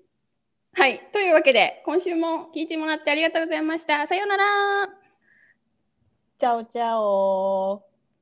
[0.73, 4.05] はい、というわけで今週も聞いてもらってありがとうございました。
[4.07, 4.43] さようなら。
[6.39, 7.83] チャオチャオ